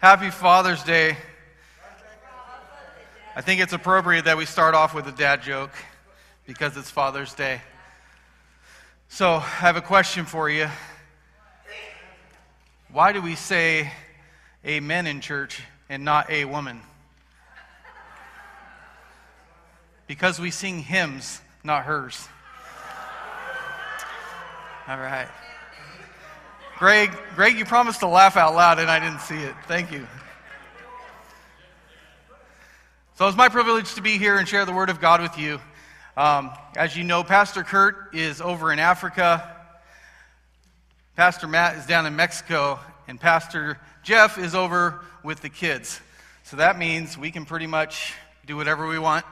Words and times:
Happy 0.00 0.30
Father's 0.30 0.82
Day. 0.82 1.14
I 3.36 3.42
think 3.42 3.60
it's 3.60 3.74
appropriate 3.74 4.24
that 4.24 4.38
we 4.38 4.46
start 4.46 4.74
off 4.74 4.94
with 4.94 5.06
a 5.06 5.12
dad 5.12 5.42
joke 5.42 5.72
because 6.46 6.74
it's 6.78 6.90
Father's 6.90 7.34
Day. 7.34 7.60
So, 9.10 9.34
I 9.34 9.40
have 9.40 9.76
a 9.76 9.82
question 9.82 10.24
for 10.24 10.48
you. 10.48 10.70
Why 12.90 13.12
do 13.12 13.20
we 13.20 13.34
say 13.34 13.92
amen 14.64 15.06
in 15.06 15.20
church 15.20 15.62
and 15.90 16.02
not 16.02 16.30
a 16.30 16.46
woman? 16.46 16.80
Because 20.06 20.40
we 20.40 20.50
sing 20.50 20.78
hymns, 20.78 21.42
not 21.62 21.84
hers. 21.84 22.26
All 24.88 24.96
right. 24.96 25.28
Greg, 26.80 27.14
Greg, 27.34 27.58
you 27.58 27.66
promised 27.66 28.00
to 28.00 28.08
laugh 28.08 28.38
out 28.38 28.54
loud 28.54 28.78
and 28.78 28.90
I 28.90 28.98
didn't 28.98 29.20
see 29.20 29.36
it. 29.36 29.54
Thank 29.68 29.92
you. 29.92 30.08
So 33.16 33.28
it's 33.28 33.36
my 33.36 33.50
privilege 33.50 33.96
to 33.96 34.00
be 34.00 34.16
here 34.16 34.38
and 34.38 34.48
share 34.48 34.64
the 34.64 34.72
Word 34.72 34.88
of 34.88 34.98
God 34.98 35.20
with 35.20 35.36
you. 35.36 35.60
Um, 36.16 36.50
as 36.74 36.96
you 36.96 37.04
know, 37.04 37.22
Pastor 37.22 37.64
Kurt 37.64 38.14
is 38.14 38.40
over 38.40 38.72
in 38.72 38.78
Africa. 38.78 39.58
Pastor 41.16 41.46
Matt 41.46 41.76
is 41.76 41.84
down 41.84 42.06
in 42.06 42.16
Mexico, 42.16 42.80
and 43.06 43.20
Pastor 43.20 43.78
Jeff 44.02 44.38
is 44.38 44.54
over 44.54 45.04
with 45.22 45.42
the 45.42 45.50
kids. 45.50 46.00
So 46.44 46.56
that 46.56 46.78
means 46.78 47.18
we 47.18 47.30
can 47.30 47.44
pretty 47.44 47.66
much 47.66 48.14
do 48.46 48.56
whatever 48.56 48.88
we 48.88 48.98
want 48.98 49.26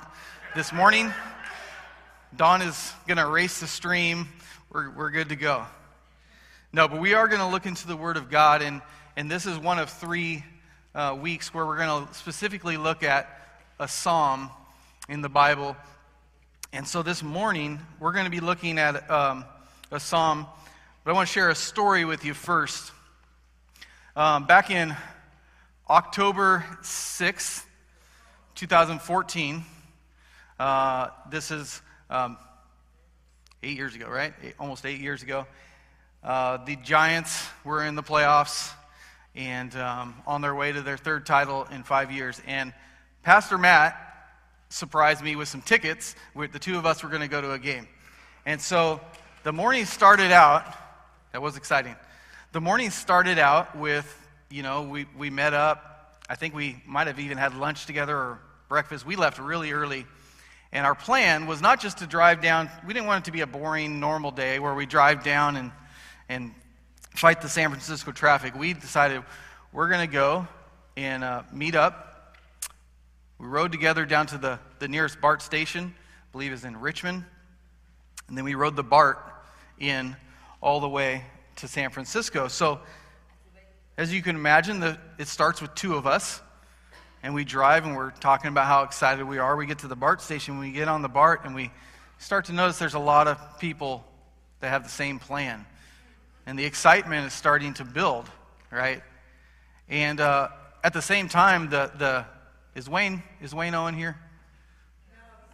this 0.55 0.70
morning. 0.70 1.11
Dawn 2.37 2.61
is 2.61 2.92
going 3.06 3.17
to 3.17 3.27
race 3.27 3.59
the 3.59 3.67
stream. 3.67 4.28
We're, 4.70 4.91
we're 4.91 5.11
good 5.11 5.30
to 5.30 5.37
go. 5.37 5.65
No, 6.70 6.86
but 6.86 7.00
we 7.00 7.14
are 7.14 7.28
going 7.28 7.40
to 7.40 7.46
look 7.46 7.64
into 7.64 7.86
the 7.86 7.96
Word 7.96 8.18
of 8.18 8.28
God, 8.28 8.60
and, 8.60 8.82
and 9.16 9.30
this 9.30 9.46
is 9.46 9.56
one 9.56 9.78
of 9.78 9.88
three 9.88 10.45
uh, 10.94 11.16
weeks 11.18 11.54
where 11.54 11.64
we're 11.64 11.78
going 11.78 12.06
to 12.06 12.12
specifically 12.12 12.77
look 12.77 13.02
at 13.02 13.27
a 13.80 13.88
psalm 13.88 14.50
in 15.08 15.22
the 15.22 15.30
Bible. 15.30 15.75
And 16.75 16.86
so 16.86 17.02
this 17.02 17.22
morning, 17.22 17.80
we're 17.98 18.12
going 18.12 18.27
to 18.27 18.30
be 18.30 18.41
looking 18.41 18.78
at 18.78 19.10
um, 19.10 19.47
a 19.91 19.98
psalm, 19.98 20.47
but 21.05 21.10
I 21.12 21.14
want 21.14 21.27
to 21.27 21.33
share 21.33 21.48
a 21.48 21.55
story 21.55 22.05
with 22.05 22.27
you 22.27 22.34
first. 22.34 22.92
Um, 24.14 24.44
back 24.44 24.70
in 24.70 24.94
October 25.88 26.66
6th, 26.82 27.64
2014, 28.56 29.64
uh, 30.60 31.08
this 31.30 31.50
is 31.50 31.80
um, 32.10 32.36
eight 33.62 33.78
years 33.78 33.94
ago, 33.94 34.06
right? 34.06 34.34
Eight, 34.42 34.55
almost 34.58 34.84
eight 34.84 35.00
years 35.00 35.22
ago. 35.22 35.47
Uh, 36.22 36.56
the 36.64 36.77
Giants 36.77 37.47
were 37.64 37.84
in 37.84 37.94
the 37.94 38.02
playoffs 38.02 38.72
and 39.34 39.74
um, 39.77 40.14
on 40.27 40.41
their 40.41 40.55
way 40.55 40.72
to 40.72 40.83
their 40.83 40.97
third 40.97 41.25
title 41.25 41.66
in 41.70 41.84
five 41.84 42.10
years. 42.10 42.42
And 42.47 42.72
Pastor 43.22 43.56
Matt 43.56 43.97
surprised 44.69 45.22
me 45.22 45.36
with 45.36 45.48
some 45.48 45.62
tickets. 45.62 46.16
The 46.34 46.58
two 46.58 46.77
of 46.77 46.86
us 46.86 47.02
were 47.02 47.08
going 47.08 47.22
to 47.22 47.28
go 47.28 47.41
to 47.41 47.52
a 47.52 47.58
game. 47.58 47.86
And 48.44 48.60
so 48.60 49.00
the 49.44 49.52
morning 49.52 49.84
started 49.84 50.33
out, 50.33 50.64
that 51.33 51.41
was 51.41 51.56
exciting. 51.56 51.94
The 52.53 52.60
morning 52.60 52.91
started 52.91 53.38
out 53.38 53.77
with, 53.77 54.28
you 54.50 54.62
know, 54.62 54.82
we, 54.82 55.06
we 55.16 55.30
met 55.30 55.55
up. 55.55 56.19
I 56.28 56.34
think 56.34 56.55
we 56.55 56.82
might 56.84 57.06
have 57.06 57.20
even 57.20 57.38
had 57.38 57.55
lunch 57.55 57.86
together 57.86 58.16
or 58.16 58.41
breakfast. 58.69 59.06
We 59.06 59.16
left 59.16 59.38
really 59.38 59.70
early. 59.70 60.05
And 60.72 60.84
our 60.84 60.94
plan 60.94 61.47
was 61.47 61.62
not 61.62 61.80
just 61.80 61.98
to 61.98 62.06
drive 62.06 62.42
down, 62.42 62.69
we 62.86 62.92
didn't 62.92 63.06
want 63.06 63.25
it 63.25 63.27
to 63.27 63.32
be 63.32 63.41
a 63.41 63.47
boring, 63.47 64.00
normal 64.00 64.30
day 64.30 64.58
where 64.58 64.75
we 64.75 64.84
drive 64.84 65.22
down 65.22 65.56
and 65.56 65.70
and 66.29 66.55
fight 67.15 67.41
the 67.41 67.48
San 67.48 67.71
Francisco 67.71 68.12
traffic, 68.12 68.55
we 68.55 68.73
decided 68.75 69.23
we're 69.73 69.89
going 69.89 70.07
to 70.07 70.12
go 70.12 70.47
and 70.97 71.25
uh, 71.25 71.43
meet 71.53 71.75
up. 71.75 72.37
We 73.39 73.47
rode 73.47 73.73
together 73.73 74.05
down 74.05 74.27
to 74.29 74.39
the, 74.39 74.59
the 74.79 74.89
nearest 74.89 75.21
BART 75.21 75.43
station, 75.43 75.95
I 75.97 76.33
believe 76.33 76.53
is 76.53 76.65
in 76.65 76.79
Richmond. 76.79 77.25
And 78.28 78.37
then 78.37 78.44
we 78.44 78.55
rode 78.55 78.77
the 78.77 78.83
BART 78.83 79.19
in 79.78 80.17
all 80.61 80.81
the 80.81 80.88
way 80.88 81.25
to 81.56 81.69
San 81.69 81.91
Francisco. 81.91 82.49
So, 82.49 82.81
as 83.97 84.15
you 84.15 84.22
can 84.22 84.37
imagine, 84.37 84.81
the, 84.81 84.99
it 85.19 85.27
starts 85.27 85.61
with 85.61 85.75
two 85.75 85.94
of 85.94 86.06
us. 86.06 86.41
And 87.22 87.34
we 87.34 87.44
drive 87.44 87.84
and 87.84 87.97
we're 87.97 88.12
talking 88.12 88.49
about 88.49 88.67
how 88.67 88.84
excited 88.84 89.25
we 89.25 89.38
are. 89.38 89.56
We 89.56 89.67
get 89.67 89.81
to 89.81 89.88
the 89.88 89.97
BART 89.97 90.22
station. 90.22 90.61
We 90.61 90.71
get 90.71 90.87
on 90.87 91.03
the 91.03 91.09
BART 91.09 91.44
and 91.44 91.55
we 91.55 91.72
start 92.19 92.44
to 92.44 92.53
notice 92.53 92.78
there's 92.78 92.94
a 92.94 93.00
lot 93.00 93.27
of 93.27 93.59
people 93.59 94.05
that 94.61 94.69
have 94.69 94.84
the 94.84 94.88
same 94.88 95.19
plan 95.19 95.67
and 96.48 96.59
the 96.59 96.64
excitement 96.64 97.26
is 97.26 97.34
starting 97.34 97.75
to 97.75 97.84
build, 97.84 98.26
right? 98.70 99.03
And 99.91 100.19
uh, 100.19 100.48
at 100.82 100.94
the 100.94 101.03
same 101.03 101.28
time, 101.28 101.69
the, 101.69 101.92
the 101.98 102.25
is 102.75 102.88
Wayne 102.88 103.22
is 103.42 103.54
Wayne 103.54 103.75
Owen 103.75 103.94
here? 103.94 104.16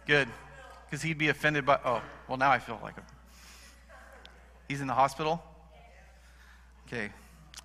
Good, 0.07 0.29
because 0.85 1.01
he'd 1.01 1.17
be 1.17 1.27
offended 1.27 1.65
by. 1.65 1.79
Oh, 1.83 2.01
well, 2.29 2.37
now 2.37 2.49
I 2.49 2.59
feel 2.59 2.79
like 2.81 2.95
him. 2.95 3.03
He's 4.69 4.79
in 4.79 4.87
the 4.87 4.93
hospital. 4.93 5.43
Okay, 6.87 7.09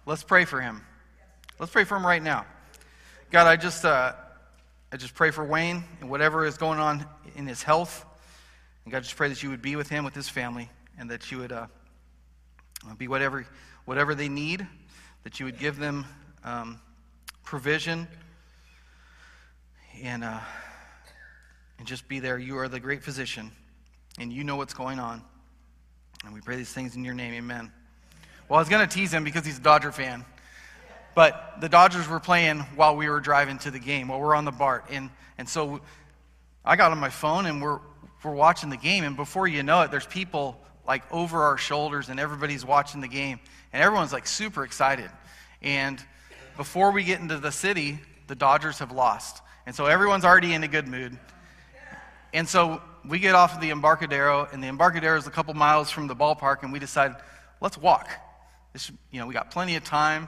let's 0.07 0.25
pray 0.25 0.45
for 0.45 0.61
him. 0.61 0.85
Let's 1.61 1.71
pray 1.71 1.85
for 1.85 1.97
him 1.97 2.05
right 2.05 2.23
now. 2.23 2.47
God, 3.31 3.47
I 3.47 3.55
just 3.55 3.85
uh, 3.85 4.13
I 4.91 4.97
just 4.97 5.15
pray 5.15 5.31
for 5.31 5.45
Wayne 5.45 5.85
and 6.01 6.11
whatever 6.11 6.45
is 6.45 6.59
going 6.59 6.81
on 6.81 7.07
in 7.37 7.47
his 7.47 7.63
health. 7.63 8.05
And 8.85 8.93
God, 8.93 9.05
just 9.05 9.15
pray 9.15 9.29
that 9.29 9.41
you 9.41 9.51
would 9.51 9.63
be 9.63 9.77
with 9.77 9.89
him, 9.89 10.05
with 10.05 10.17
his 10.17 10.29
family, 10.29 10.69
and 10.99 11.09
that 11.13 11.31
you 11.31 11.39
would. 11.39 11.53
Uh, 11.53 11.69
be 12.99 13.09
whatever, 13.09 13.47
whatever 13.85 14.15
they 14.15 14.29
need, 14.29 14.67
that 15.25 15.39
you 15.39 15.47
would 15.47 15.59
give 15.59 15.79
them 15.79 16.07
um, 16.45 16.81
provision 17.45 18.09
and, 20.03 20.25
uh, 20.25 20.41
and 21.79 21.87
just 21.87 22.09
be 22.09 22.21
there. 22.21 22.39
You 22.39 22.59
are 22.59 22.69
the 22.69 22.81
great 22.81 23.03
physician, 23.03 23.51
and 24.19 24.33
you 24.33 24.45
know 24.45 24.57
what's 24.57 24.75
going 24.75 24.99
on. 24.99 25.23
And 26.25 26.35
we 26.35 26.41
pray 26.41 26.57
these 26.57 26.73
things 26.73 26.97
in 26.97 27.05
your 27.05 27.15
name. 27.15 27.35
Amen. 27.35 27.73
Well, 28.49 28.59
I 28.59 28.61
was 28.61 28.69
going 28.69 28.87
to 28.87 28.95
tease 28.95 29.13
him 29.13 29.25
because 29.25 29.47
he's 29.47 29.59
a 29.59 29.63
Dodger 29.63 29.93
fan. 29.93 30.25
But 31.15 31.57
the 31.61 31.69
Dodgers 31.69 32.09
were 32.09 32.21
playing 32.21 32.61
while 32.77 32.97
we 32.97 33.09
were 33.09 33.21
driving 33.21 33.59
to 33.59 33.71
the 33.71 33.79
game, 33.79 34.09
while 34.09 34.21
we're 34.21 34.35
on 34.35 34.45
the 34.45 34.51
BART. 34.51 34.87
And, 34.91 35.11
and 35.39 35.49
so 35.49 35.81
I 36.65 36.77
got 36.77 36.93
on 36.93 36.99
my 36.99 37.11
phone 37.11 37.47
and 37.47 37.61
we're, 37.61 37.81
we're 38.23 38.35
watching 38.35 38.71
the 38.71 38.77
game. 38.77 39.05
And 39.05 39.17
before 39.17 39.49
you 39.49 39.63
know 39.63 39.83
it, 39.83 39.91
there's 39.91 40.07
people 40.07 40.61
like 40.91 41.05
over 41.13 41.45
our 41.45 41.57
shoulders 41.57 42.09
and 42.09 42.19
everybody's 42.19 42.65
watching 42.65 43.01
the 43.01 43.07
game 43.07 43.39
and 43.73 43.81
everyone's 43.81 44.13
like 44.13 44.27
super 44.27 44.65
excited. 44.65 45.09
And 45.63 46.05
before 46.57 46.91
we 46.91 47.05
get 47.05 47.21
into 47.21 47.39
the 47.39 47.53
city, 47.53 48.01
the 48.27 48.35
Dodgers 48.35 48.81
have 48.81 48.91
lost. 48.91 49.41
And 49.67 49.77
so 49.77 49.87
everyone's 49.87 50.25
already 50.25 50.53
in 50.53 50.65
a 50.65 50.69
good 50.69 50.89
mood. 50.89 51.17
And 52.33 52.49
so 52.49 52.83
we 53.09 53.21
get 53.21 53.37
off 53.37 53.55
of 53.55 53.61
the 53.61 53.71
Embarcadero, 53.71 54.49
and 54.51 54.61
the 54.61 54.67
Embarcadero 54.67 55.17
is 55.17 55.29
a 55.29 55.31
couple 55.31 55.55
miles 55.55 55.93
from 55.93 56.09
the 56.09 56.17
ballpark, 56.17 56.65
and 56.65 56.73
we 56.73 56.81
decide, 56.81 57.15
let's 57.61 57.79
walk. 57.79 58.11
This, 58.73 58.91
you 59.13 59.21
know, 59.21 59.29
we 59.29 59.33
got 59.33 59.53
plenty 59.53 59.77
of 59.77 59.85
time. 59.85 60.27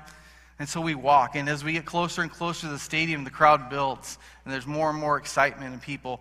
And 0.60 0.68
so 0.68 0.80
we 0.80 0.94
walk. 0.94 1.34
And 1.34 1.48
as 1.48 1.64
we 1.64 1.72
get 1.72 1.86
closer 1.86 2.22
and 2.22 2.30
closer 2.30 2.68
to 2.68 2.72
the 2.72 2.78
stadium, 2.78 3.24
the 3.24 3.30
crowd 3.30 3.68
builds, 3.68 4.16
and 4.44 4.54
there's 4.54 4.68
more 4.68 4.90
and 4.90 4.98
more 5.00 5.16
excitement 5.16 5.72
and 5.72 5.82
people 5.82 6.20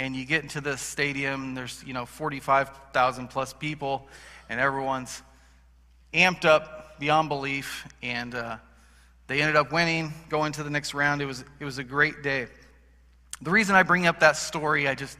and 0.00 0.16
you 0.16 0.24
get 0.24 0.42
into 0.42 0.62
the 0.62 0.78
stadium, 0.78 1.54
there's, 1.54 1.84
you 1.86 1.92
know, 1.92 2.06
45,000 2.06 3.28
plus 3.28 3.52
people, 3.52 4.08
and 4.48 4.58
everyone's 4.58 5.20
amped 6.14 6.46
up 6.46 6.98
beyond 6.98 7.28
belief, 7.28 7.86
and 8.02 8.34
uh, 8.34 8.56
they 9.26 9.42
ended 9.42 9.56
up 9.56 9.72
winning, 9.72 10.14
going 10.30 10.52
to 10.52 10.62
the 10.62 10.70
next 10.70 10.94
round. 10.94 11.20
It 11.20 11.26
was, 11.26 11.44
it 11.60 11.66
was 11.66 11.76
a 11.76 11.84
great 11.84 12.22
day. 12.22 12.46
The 13.42 13.50
reason 13.50 13.76
I 13.76 13.82
bring 13.82 14.06
up 14.06 14.20
that 14.20 14.38
story, 14.38 14.88
I 14.88 14.94
just, 14.94 15.18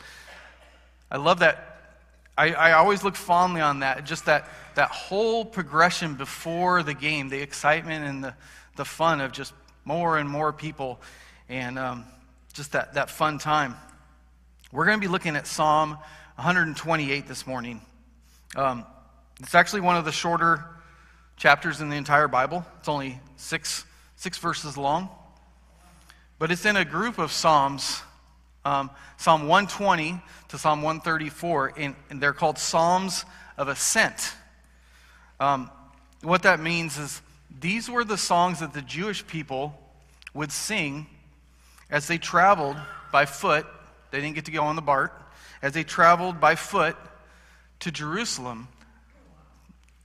I 1.10 1.18
love 1.18 1.40
that. 1.40 1.92
I, 2.38 2.54
I 2.54 2.72
always 2.72 3.04
look 3.04 3.16
fondly 3.16 3.60
on 3.60 3.80
that, 3.80 4.06
just 4.06 4.24
that, 4.24 4.48
that 4.76 4.88
whole 4.88 5.44
progression 5.44 6.14
before 6.14 6.82
the 6.82 6.94
game, 6.94 7.28
the 7.28 7.42
excitement 7.42 8.06
and 8.06 8.24
the, 8.24 8.34
the 8.76 8.86
fun 8.86 9.20
of 9.20 9.32
just 9.32 9.52
more 9.84 10.16
and 10.16 10.26
more 10.26 10.54
people, 10.54 10.98
and 11.50 11.78
um, 11.78 12.06
just 12.54 12.72
that, 12.72 12.94
that 12.94 13.10
fun 13.10 13.36
time. 13.36 13.76
We're 14.72 14.84
going 14.84 14.98
to 14.98 15.04
be 15.04 15.10
looking 15.10 15.34
at 15.34 15.48
Psalm 15.48 15.98
128 16.36 17.26
this 17.26 17.44
morning. 17.44 17.80
Um, 18.54 18.86
it's 19.40 19.56
actually 19.56 19.80
one 19.80 19.96
of 19.96 20.04
the 20.04 20.12
shorter 20.12 20.64
chapters 21.36 21.80
in 21.80 21.88
the 21.88 21.96
entire 21.96 22.28
Bible. 22.28 22.64
It's 22.78 22.88
only 22.88 23.18
six, 23.34 23.84
six 24.14 24.38
verses 24.38 24.76
long. 24.76 25.08
But 26.38 26.52
it's 26.52 26.64
in 26.66 26.76
a 26.76 26.84
group 26.84 27.18
of 27.18 27.32
Psalms, 27.32 28.00
um, 28.64 28.90
Psalm 29.16 29.48
120 29.48 30.22
to 30.50 30.56
Psalm 30.58 30.82
134, 30.82 31.72
and, 31.76 31.96
and 32.08 32.22
they're 32.22 32.32
called 32.32 32.56
Psalms 32.56 33.24
of 33.58 33.66
Ascent. 33.66 34.34
Um, 35.40 35.68
what 36.22 36.44
that 36.44 36.60
means 36.60 36.96
is 36.96 37.20
these 37.60 37.90
were 37.90 38.04
the 38.04 38.16
songs 38.16 38.60
that 38.60 38.72
the 38.72 38.82
Jewish 38.82 39.26
people 39.26 39.76
would 40.32 40.52
sing 40.52 41.08
as 41.90 42.06
they 42.06 42.18
traveled 42.18 42.76
by 43.10 43.26
foot 43.26 43.66
they 44.10 44.20
didn't 44.20 44.34
get 44.34 44.46
to 44.46 44.50
go 44.50 44.64
on 44.64 44.76
the 44.76 44.82
BART. 44.82 45.12
As 45.62 45.72
they 45.72 45.84
traveled 45.84 46.40
by 46.40 46.54
foot 46.54 46.96
to 47.80 47.90
Jerusalem, 47.90 48.68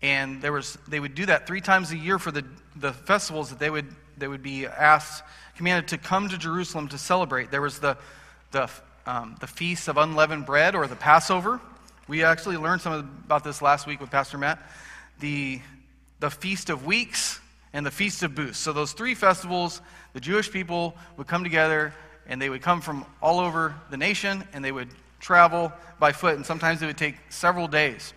and 0.01 0.41
there 0.41 0.51
was, 0.51 0.77
they 0.87 0.99
would 0.99 1.15
do 1.15 1.25
that 1.27 1.47
three 1.47 1.61
times 1.61 1.91
a 1.91 1.97
year 1.97 2.19
for 2.19 2.31
the, 2.31 2.45
the 2.75 2.93
festivals 2.93 3.49
that 3.49 3.59
they 3.59 3.69
would 3.69 3.87
they 4.17 4.27
would 4.27 4.43
be 4.43 4.65
asked, 4.65 5.23
commanded 5.57 5.89
to 5.89 5.97
come 5.97 6.29
to 6.29 6.37
Jerusalem 6.37 6.87
to 6.89 6.97
celebrate. 6.97 7.51
There 7.51 7.61
was 7.61 7.79
the, 7.79 7.97
the, 8.51 8.69
um, 9.05 9.35
the 9.39 9.47
Feast 9.47 9.87
of 9.87 9.97
Unleavened 9.97 10.45
Bread 10.45 10.75
or 10.75 10.87
the 10.87 10.95
Passover. 10.95 11.59
We 12.07 12.23
actually 12.23 12.57
learned 12.57 12.81
some 12.81 13.21
about 13.25 13.43
this 13.43 13.61
last 13.61 13.87
week 13.87 13.99
with 13.99 14.11
Pastor 14.11 14.37
Matt. 14.37 14.59
The, 15.19 15.59
the 16.19 16.29
Feast 16.29 16.69
of 16.69 16.85
Weeks 16.85 17.39
and 17.73 17.85
the 17.85 17.91
Feast 17.91 18.23
of 18.23 18.35
Booths. 18.35 18.57
So, 18.57 18.73
those 18.73 18.93
three 18.93 19.15
festivals, 19.15 19.81
the 20.13 20.19
Jewish 20.19 20.51
people 20.51 20.95
would 21.17 21.27
come 21.27 21.43
together 21.43 21.93
and 22.27 22.41
they 22.41 22.49
would 22.49 22.61
come 22.61 22.81
from 22.81 23.05
all 23.21 23.39
over 23.39 23.75
the 23.89 23.97
nation 23.97 24.43
and 24.53 24.63
they 24.63 24.71
would 24.71 24.89
travel 25.19 25.71
by 25.99 26.11
foot, 26.11 26.35
and 26.35 26.45
sometimes 26.45 26.81
it 26.81 26.85
would 26.85 26.97
take 26.97 27.15
several 27.29 27.67
days. 27.67 28.13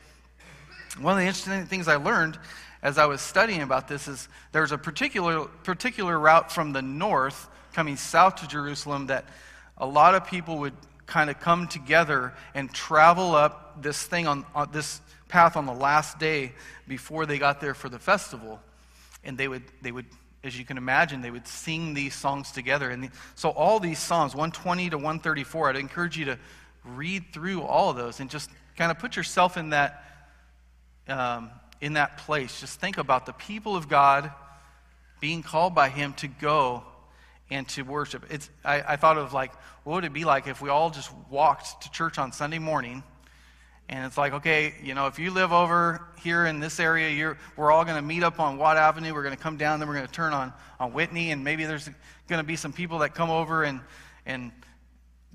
One 1.00 1.12
of 1.12 1.18
the 1.18 1.26
interesting 1.26 1.64
things 1.66 1.88
I 1.88 1.96
learned 1.96 2.38
as 2.82 2.98
I 2.98 3.06
was 3.06 3.20
studying 3.20 3.62
about 3.62 3.88
this 3.88 4.08
is 4.08 4.28
there's 4.52 4.72
a 4.72 4.78
particular, 4.78 5.46
particular 5.64 6.18
route 6.18 6.50
from 6.52 6.72
the 6.72 6.82
north 6.82 7.48
coming 7.72 7.96
south 7.96 8.36
to 8.36 8.48
Jerusalem 8.48 9.06
that 9.06 9.24
a 9.76 9.86
lot 9.86 10.14
of 10.14 10.26
people 10.26 10.58
would 10.58 10.74
kind 11.06 11.30
of 11.30 11.40
come 11.40 11.66
together 11.66 12.34
and 12.54 12.72
travel 12.72 13.34
up 13.34 13.82
this 13.82 14.02
thing 14.02 14.26
on, 14.26 14.44
on 14.54 14.68
this 14.72 15.00
path 15.28 15.56
on 15.56 15.66
the 15.66 15.72
last 15.72 16.18
day 16.18 16.52
before 16.86 17.26
they 17.26 17.38
got 17.38 17.60
there 17.60 17.74
for 17.74 17.88
the 17.88 17.98
festival. 17.98 18.60
And 19.24 19.36
they 19.36 19.48
would, 19.48 19.62
they 19.82 19.92
would 19.92 20.06
as 20.44 20.58
you 20.58 20.64
can 20.64 20.78
imagine, 20.78 21.20
they 21.20 21.30
would 21.30 21.48
sing 21.48 21.94
these 21.94 22.14
songs 22.14 22.52
together. 22.52 22.90
And 22.90 23.04
the, 23.04 23.10
so, 23.34 23.50
all 23.50 23.80
these 23.80 23.98
Psalms, 23.98 24.34
120 24.34 24.90
to 24.90 24.96
134, 24.96 25.70
I'd 25.70 25.76
encourage 25.76 26.16
you 26.16 26.26
to 26.26 26.38
read 26.84 27.32
through 27.32 27.62
all 27.62 27.90
of 27.90 27.96
those 27.96 28.20
and 28.20 28.30
just 28.30 28.50
kind 28.76 28.90
of 28.90 28.98
put 28.98 29.16
yourself 29.16 29.56
in 29.56 29.70
that, 29.70 30.04
um, 31.08 31.50
in 31.80 31.94
that 31.94 32.18
place. 32.18 32.60
Just 32.60 32.80
think 32.80 32.98
about 32.98 33.26
the 33.26 33.32
people 33.32 33.76
of 33.76 33.88
God 33.88 34.30
being 35.20 35.42
called 35.42 35.74
by 35.74 35.88
Him 35.88 36.12
to 36.14 36.28
go 36.28 36.84
and 37.50 37.68
to 37.70 37.82
worship. 37.82 38.24
It's, 38.30 38.48
I, 38.64 38.82
I 38.82 38.96
thought 38.96 39.18
of 39.18 39.32
like, 39.32 39.52
what 39.84 39.96
would 39.96 40.04
it 40.04 40.12
be 40.12 40.24
like 40.24 40.46
if 40.46 40.60
we 40.60 40.68
all 40.68 40.90
just 40.90 41.10
walked 41.30 41.82
to 41.82 41.90
church 41.90 42.18
on 42.18 42.30
Sunday 42.30 42.58
morning? 42.58 43.02
And 43.90 44.04
it's 44.04 44.18
like, 44.18 44.34
okay, 44.34 44.74
you 44.82 44.94
know, 44.94 45.06
if 45.06 45.18
you 45.18 45.30
live 45.30 45.50
over 45.50 46.08
here 46.20 46.44
in 46.44 46.60
this 46.60 46.78
area, 46.78 47.34
we're 47.56 47.72
all 47.72 47.84
going 47.84 47.96
to 47.96 48.02
meet 48.02 48.22
up 48.22 48.38
on 48.38 48.58
Watt 48.58 48.76
Avenue. 48.76 49.14
We're 49.14 49.22
going 49.22 49.36
to 49.36 49.42
come 49.42 49.56
down, 49.56 49.78
then 49.78 49.88
we're 49.88 49.94
going 49.94 50.06
to 50.06 50.12
turn 50.12 50.34
on, 50.34 50.52
on 50.78 50.92
Whitney, 50.92 51.30
and 51.30 51.42
maybe 51.42 51.64
there's 51.64 51.88
going 52.28 52.40
to 52.40 52.46
be 52.46 52.56
some 52.56 52.72
people 52.72 52.98
that 52.98 53.14
come 53.14 53.30
over 53.30 53.64
and, 53.64 53.80
and 54.26 54.52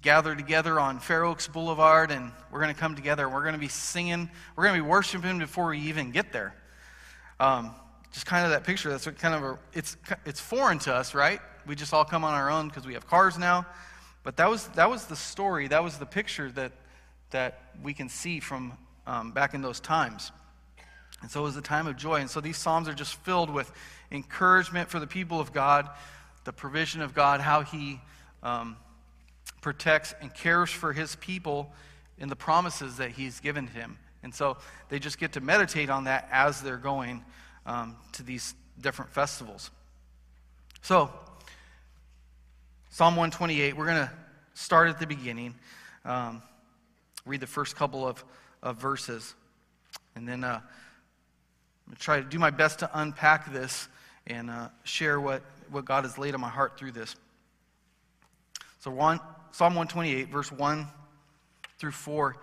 gather 0.02 0.36
together 0.36 0.80
on 0.80 1.00
Fair 1.00 1.24
Oaks 1.24 1.48
Boulevard, 1.48 2.12
and 2.12 2.32
we're 2.52 2.60
going 2.60 2.74
to 2.74 2.80
come 2.80 2.96
together. 2.96 3.26
And 3.26 3.34
we're 3.34 3.42
going 3.42 3.56
to 3.56 3.60
be 3.60 3.70
singing. 3.70 4.30
We're 4.56 4.66
going 4.66 4.78
to 4.78 4.84
be 4.84 4.88
worshiping 4.88 5.40
before 5.40 5.68
we 5.68 5.80
even 5.80 6.12
get 6.12 6.32
there. 6.32 6.54
Um, 7.40 7.74
just 8.12 8.28
kind 8.28 8.46
of 8.46 8.52
that 8.52 8.64
picture. 8.64 8.90
That's 8.90 9.08
what 9.08 9.18
kind 9.18 9.34
of 9.34 9.44
a, 9.44 9.60
it's 9.74 9.98
it's 10.26 10.40
foreign 10.40 10.78
to 10.80 10.94
us, 10.94 11.16
right? 11.16 11.40
We 11.66 11.76
just 11.76 11.94
all 11.94 12.06
come 12.06 12.24
on 12.24 12.36
our 12.36 12.52
own 12.52 12.68
because 12.68 12.86
we 12.86 12.94
have 12.94 13.08
cars 13.08 13.40
now. 13.40 13.66
But 14.22 14.38
that 14.38 14.50
was 14.50 14.68
that 14.70 14.90
was 14.90 15.08
the 15.08 15.16
story. 15.16 15.68
That 15.70 15.84
was 15.84 15.98
the 15.98 16.06
picture 16.06 16.52
that 16.52 16.74
that 17.34 17.60
we 17.84 17.94
can 17.94 18.10
see 18.10 18.40
from 18.40 18.74
um, 19.06 19.32
back 19.32 19.54
in 19.54 19.62
those 19.62 19.80
times. 19.80 20.32
And 21.22 21.30
so 21.30 21.42
it 21.42 21.44
was 21.44 21.58
a 21.58 21.62
time 21.62 21.86
of 21.86 21.98
joy. 21.98 22.16
And 22.16 22.30
so 22.30 22.42
these 22.42 22.58
Psalms 22.58 22.88
are 22.88 22.94
just 22.94 23.16
filled 23.24 23.50
with 23.50 23.72
encouragement 24.12 24.90
for 24.90 25.00
the 25.00 25.08
people 25.08 25.40
of 25.40 25.54
God, 25.54 25.90
the 26.46 26.54
provision 26.54 27.02
of 27.02 27.14
God, 27.14 27.40
how 27.40 27.62
He 27.62 28.00
um, 28.42 28.78
protects 29.64 30.14
and 30.22 30.32
cares 30.34 30.70
for 30.70 30.94
his 30.94 31.16
people 31.16 31.72
in 32.20 32.30
the 32.30 32.36
promises 32.36 32.98
that 32.98 33.12
he's 33.12 33.40
given 33.40 33.66
him. 33.66 33.98
And 34.22 34.36
so 34.36 34.58
they 34.90 35.00
just 35.00 35.18
get 35.18 35.34
to 35.34 35.42
meditate 35.42 35.90
on 35.90 36.04
that 36.04 36.28
as 36.32 36.62
they're 36.62 36.78
going 36.78 37.24
um, 37.66 37.96
to 38.12 38.24
these 38.24 38.54
different 38.80 39.12
festivals. 39.12 39.72
So, 40.82 41.12
Psalm 42.90 43.16
128, 43.16 43.76
we're 43.76 43.86
going 43.86 44.06
to 44.06 44.12
start 44.54 44.90
at 44.90 45.00
the 45.00 45.08
beginning, 45.08 45.56
um, 46.06 46.44
read 47.26 47.40
the 47.40 47.48
first 47.48 47.76
couple 47.76 48.08
of, 48.08 48.24
of 48.62 48.78
verses, 48.78 49.36
and 50.16 50.28
then 50.28 50.44
uh, 50.44 50.60
I'm 50.60 50.62
going 51.88 51.96
to 51.96 52.02
try 52.02 52.18
to 52.20 52.26
do 52.26 52.40
my 52.40 52.50
best 52.50 52.80
to 52.80 52.90
unpack 52.94 53.52
this 53.52 53.88
and 54.28 54.50
uh, 54.50 54.70
share 54.84 55.20
what, 55.20 55.42
what 55.70 55.86
God 55.86 56.06
has 56.06 56.18
laid 56.18 56.34
on 56.34 56.42
my 56.42 56.50
heart 56.50 56.78
through 56.78 56.92
this. 56.92 57.16
So, 58.80 58.92
one, 58.92 59.20
Psalm 59.52 59.76
128, 59.76 60.30
verse 60.30 60.52
1 60.52 60.88
through 61.78 61.92
4, 61.92 62.36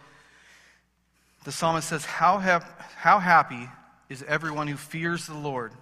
the 1.44 1.52
psalmist 1.52 1.88
says, 1.88 2.04
How, 2.04 2.38
how 2.38 3.18
happy 3.18 3.68
is 4.10 4.24
everyone 4.24 4.66
who 4.66 4.76
fears 4.76 5.26
the 5.26 5.34
Lord, 5.34 5.72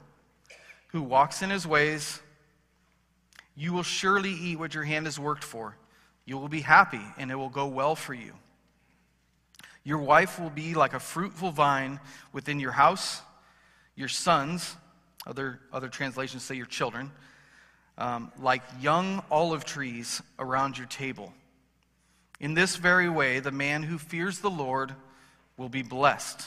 who 0.89 1.03
walks 1.03 1.43
in 1.43 1.51
his 1.51 1.67
ways. 1.67 2.21
You 3.57 3.73
will 3.73 3.83
surely 3.83 4.31
eat 4.31 4.59
what 4.59 4.75
your 4.75 4.85
hand 4.85 5.07
has 5.07 5.19
worked 5.19 5.43
for. 5.43 5.77
You 6.27 6.39
will 6.39 6.49
be 6.49 6.61
happy, 6.61 7.01
and 7.17 7.31
it 7.31 7.35
will 7.35 7.49
go 7.49 7.67
well 7.67 7.97
for 7.97 8.15
you. 8.15 8.35
Your 9.89 9.97
wife 9.97 10.39
will 10.39 10.51
be 10.51 10.75
like 10.75 10.93
a 10.93 11.01
fruitful 11.01 11.51
vine 11.51 11.99
within 12.35 12.61
your 12.61 12.73
house. 12.73 13.23
Your 13.97 14.09
sons, 14.09 14.77
other, 15.27 15.61
other 15.73 15.89
translations 15.89 16.43
say 16.43 16.57
your 16.57 16.67
children, 16.67 17.11
um, 17.97 18.31
like 18.39 18.61
young 18.83 19.23
olive 19.31 19.65
trees 19.65 20.21
around 20.39 20.77
your 20.77 20.89
table. 20.89 21.33
In 22.39 22.53
this 22.53 22.77
very 22.77 23.09
way, 23.09 23.41
the 23.41 23.51
man 23.51 23.83
who 23.83 23.97
fears 23.97 24.41
the 24.41 24.51
Lord 24.51 24.95
will 25.57 25.71
be 25.71 25.81
blessed. 25.81 26.47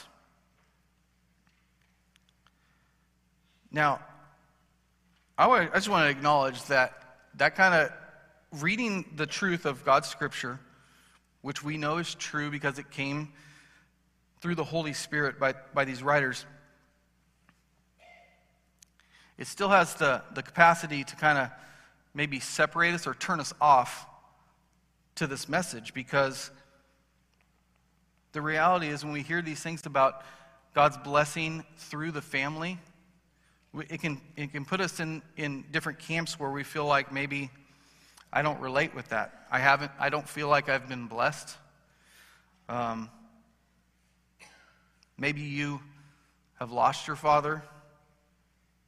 Now, 3.72 3.98
I, 5.36 5.48
I 5.48 5.66
just 5.74 5.88
want 5.88 6.04
to 6.04 6.10
acknowledge 6.16 6.62
that 6.66 6.92
that 7.38 7.56
kind 7.56 7.74
of 7.74 8.62
reading 8.62 9.04
the 9.16 9.26
truth 9.26 9.66
of 9.66 9.84
God's 9.84 10.06
scripture, 10.06 10.60
which 11.42 11.62
we 11.62 11.76
know 11.76 11.98
is 11.98 12.14
true 12.14 12.50
because 12.50 12.78
it 12.78 12.90
came 12.90 13.32
through 14.40 14.54
the 14.54 14.64
Holy 14.64 14.92
Spirit 14.92 15.38
by, 15.38 15.54
by 15.74 15.84
these 15.84 16.02
writers, 16.02 16.46
it 19.38 19.46
still 19.46 19.68
has 19.68 19.94
the, 19.94 20.22
the 20.34 20.42
capacity 20.42 21.04
to 21.04 21.16
kind 21.16 21.38
of 21.38 21.50
maybe 22.14 22.40
separate 22.40 22.94
us 22.94 23.06
or 23.06 23.14
turn 23.14 23.40
us 23.40 23.52
off 23.60 24.06
to 25.16 25.26
this 25.26 25.48
message 25.48 25.94
because 25.94 26.50
the 28.32 28.40
reality 28.40 28.88
is 28.88 29.04
when 29.04 29.12
we 29.12 29.22
hear 29.22 29.42
these 29.42 29.60
things 29.60 29.84
about 29.86 30.24
God's 30.74 30.96
blessing 30.98 31.64
through 31.76 32.12
the 32.12 32.22
family, 32.22 32.78
it 33.88 34.00
can, 34.00 34.20
it 34.36 34.52
can 34.52 34.64
put 34.64 34.80
us 34.80 35.00
in, 35.00 35.22
in 35.36 35.64
different 35.70 35.98
camps 35.98 36.38
where 36.38 36.50
we 36.50 36.62
feel 36.62 36.86
like 36.86 37.12
maybe 37.12 37.50
I 38.32 38.42
don't 38.42 38.60
relate 38.60 38.94
with 38.94 39.08
that. 39.10 39.46
I 39.50 39.58
haven't, 39.58 39.92
I 40.00 40.08
don't 40.08 40.26
feel 40.26 40.48
like 40.48 40.68
I've 40.70 40.88
been 40.88 41.06
blessed. 41.06 41.54
Um, 42.68 43.10
maybe 45.18 45.42
you 45.42 45.80
have 46.58 46.72
lost 46.72 47.06
your 47.06 47.16
father 47.16 47.62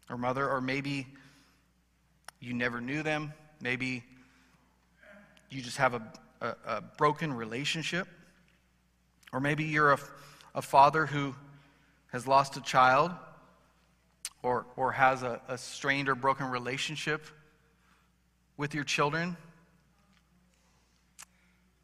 or 0.09 0.17
mother, 0.17 0.49
or 0.49 0.61
maybe 0.63 1.07
you 2.41 2.55
never 2.55 2.81
knew 2.81 3.03
them. 3.03 3.35
Maybe 3.61 4.03
you 5.51 5.61
just 5.61 5.77
have 5.77 5.95
a, 5.95 6.03
a, 6.41 6.55
a 6.67 6.81
broken 6.81 7.33
relationship. 7.33 8.09
Or 9.33 9.41
maybe 9.41 9.65
you're 9.65 9.93
a, 9.93 9.99
a 10.55 10.63
father 10.63 11.05
who 11.05 11.35
has 12.13 12.27
lost 12.27 12.57
a 12.57 12.63
child 12.63 13.11
or, 14.43 14.65
or 14.77 14.93
has 14.93 15.23
a, 15.23 15.41
a 15.49 15.59
strained 15.59 16.09
or 16.09 16.15
broken 16.15 16.49
relationship 16.49 17.27
with 18.57 18.75
your 18.75 18.85
children. 18.85 19.37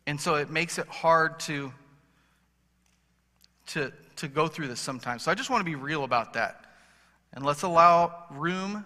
And 0.07 0.21
so 0.21 0.37
it 0.37 0.51
makes 0.51 0.79
it 0.79 0.87
hard 0.89 1.39
to, 1.41 1.73
to, 3.69 3.93
to 4.17 4.29
go 4.29 4.49
through 4.49 4.69
this 4.69 4.81
sometimes. 4.81 5.23
So 5.23 5.31
I 5.31 5.35
just 5.35 5.51
want 5.51 5.61
to 5.61 5.65
be 5.65 5.77
real 5.77 6.05
about 6.05 6.35
that. 6.35 6.65
And 7.33 7.45
let's 7.45 7.63
allow 7.63 8.25
room 8.31 8.85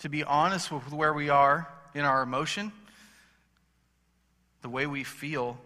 to 0.00 0.08
be 0.08 0.24
honest 0.24 0.72
with 0.72 0.92
where 0.92 1.12
we 1.12 1.28
are 1.28 1.68
in 1.94 2.04
our 2.04 2.22
emotion, 2.22 2.72
the 4.62 4.68
way 4.68 4.86
we 4.86 5.04
feel. 5.04 5.58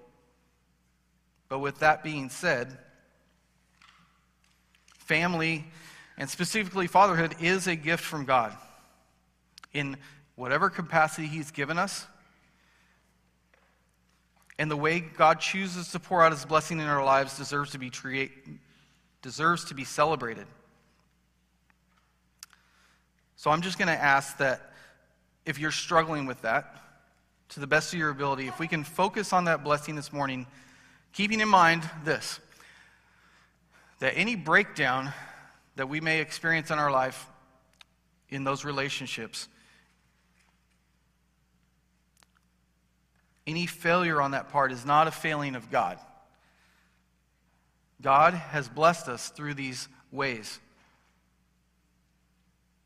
But 1.49 1.61
with 1.61 1.79
that 1.79 2.03
being 2.03 2.29
said, 2.29 2.77
family 4.99 5.65
and 6.19 6.29
specifically 6.29 6.87
fatherhood 6.87 7.37
is 7.41 7.67
a 7.67 7.77
gift 7.77 8.05
from 8.05 8.25
God 8.25 8.55
in 9.73 9.97
whatever 10.39 10.71
capacity 10.71 11.27
He's 11.27 11.51
given 11.51 11.79
us. 11.79 12.07
And 14.57 14.71
the 14.71 14.77
way 14.77 15.01
God 15.01 15.41
chooses 15.41 15.91
to 15.93 15.99
pour 15.99 16.23
out 16.23 16.31
His 16.33 16.45
blessing 16.45 16.79
in 16.79 16.87
our 16.87 17.05
lives 17.05 17.37
deserves 17.37 17.73
to 17.73 17.79
be, 17.79 17.91
create, 17.91 18.31
deserves 19.21 19.65
to 19.67 19.75
be 19.75 19.85
celebrated. 19.85 20.47
So 23.35 23.51
I'm 23.51 23.63
just 23.63 23.79
going 23.79 23.89
to 23.89 24.01
ask 24.01 24.39
that 24.39 24.73
if 25.45 25.59
you're 25.59 25.73
struggling 25.73 26.25
with 26.27 26.41
that, 26.43 26.77
to 27.51 27.61
the 27.61 27.67
best 27.67 27.93
of 27.93 27.99
your 27.99 28.11
ability, 28.11 28.47
if 28.47 28.61
we 28.61 28.69
can 28.69 28.85
focus 28.85 29.33
on 29.33 29.47
that 29.47 29.65
blessing 29.65 29.97
this 29.97 30.13
morning, 30.13 30.47
keeping 31.13 31.41
in 31.41 31.49
mind 31.49 31.83
this 32.05 32.41
that 34.01 34.13
any 34.17 34.37
breakdown 34.37 35.13
that 35.75 35.89
we 35.89 36.01
may 36.01 36.21
experience 36.21 36.71
in 36.71 36.79
our 36.79 36.91
life 36.91 37.27
in 38.29 38.45
those 38.45 38.65
relationships 38.65 39.49
Any 43.49 43.65
failure 43.65 44.21
on 44.21 44.33
that 44.33 44.51
part 44.51 44.73
is 44.73 44.85
not 44.85 45.09
a 45.09 45.11
failing 45.11 45.55
of 45.55 45.71
God. 45.71 45.99
God 48.03 48.35
has 48.35 48.69
blessed 48.69 49.09
us 49.09 49.31
through 49.31 49.55
these 49.55 49.89
ways. 50.13 50.61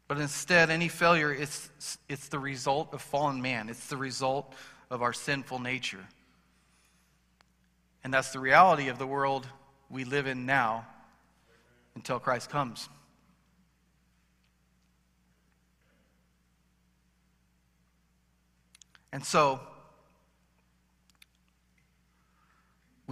But 0.06 0.20
instead, 0.20 0.70
any 0.70 0.86
failure, 0.86 1.32
it's, 1.32 1.68
it's 2.08 2.28
the 2.28 2.38
result 2.38 2.94
of 2.94 3.02
fallen 3.02 3.42
man. 3.42 3.70
It's 3.70 3.88
the 3.88 3.96
result 3.96 4.54
of 4.88 5.02
our 5.02 5.12
sinful 5.12 5.58
nature. 5.58 6.06
And 8.04 8.14
that's 8.14 8.30
the 8.30 8.38
reality 8.38 8.86
of 8.86 8.98
the 8.98 9.06
world 9.06 9.48
we 9.90 10.04
live 10.04 10.28
in 10.28 10.46
now 10.46 10.86
until 11.96 12.20
Christ 12.20 12.50
comes. 12.50 12.88
And 19.12 19.24
so, 19.24 19.58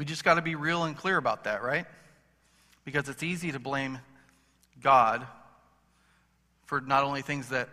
we 0.00 0.06
just 0.06 0.24
got 0.24 0.36
to 0.36 0.40
be 0.40 0.54
real 0.54 0.84
and 0.84 0.96
clear 0.96 1.18
about 1.18 1.44
that, 1.44 1.62
right? 1.62 1.84
Because 2.86 3.10
it's 3.10 3.22
easy 3.22 3.52
to 3.52 3.58
blame 3.58 3.98
God 4.80 5.26
for 6.64 6.80
not 6.80 7.04
only 7.04 7.20
things 7.20 7.50
that 7.50 7.68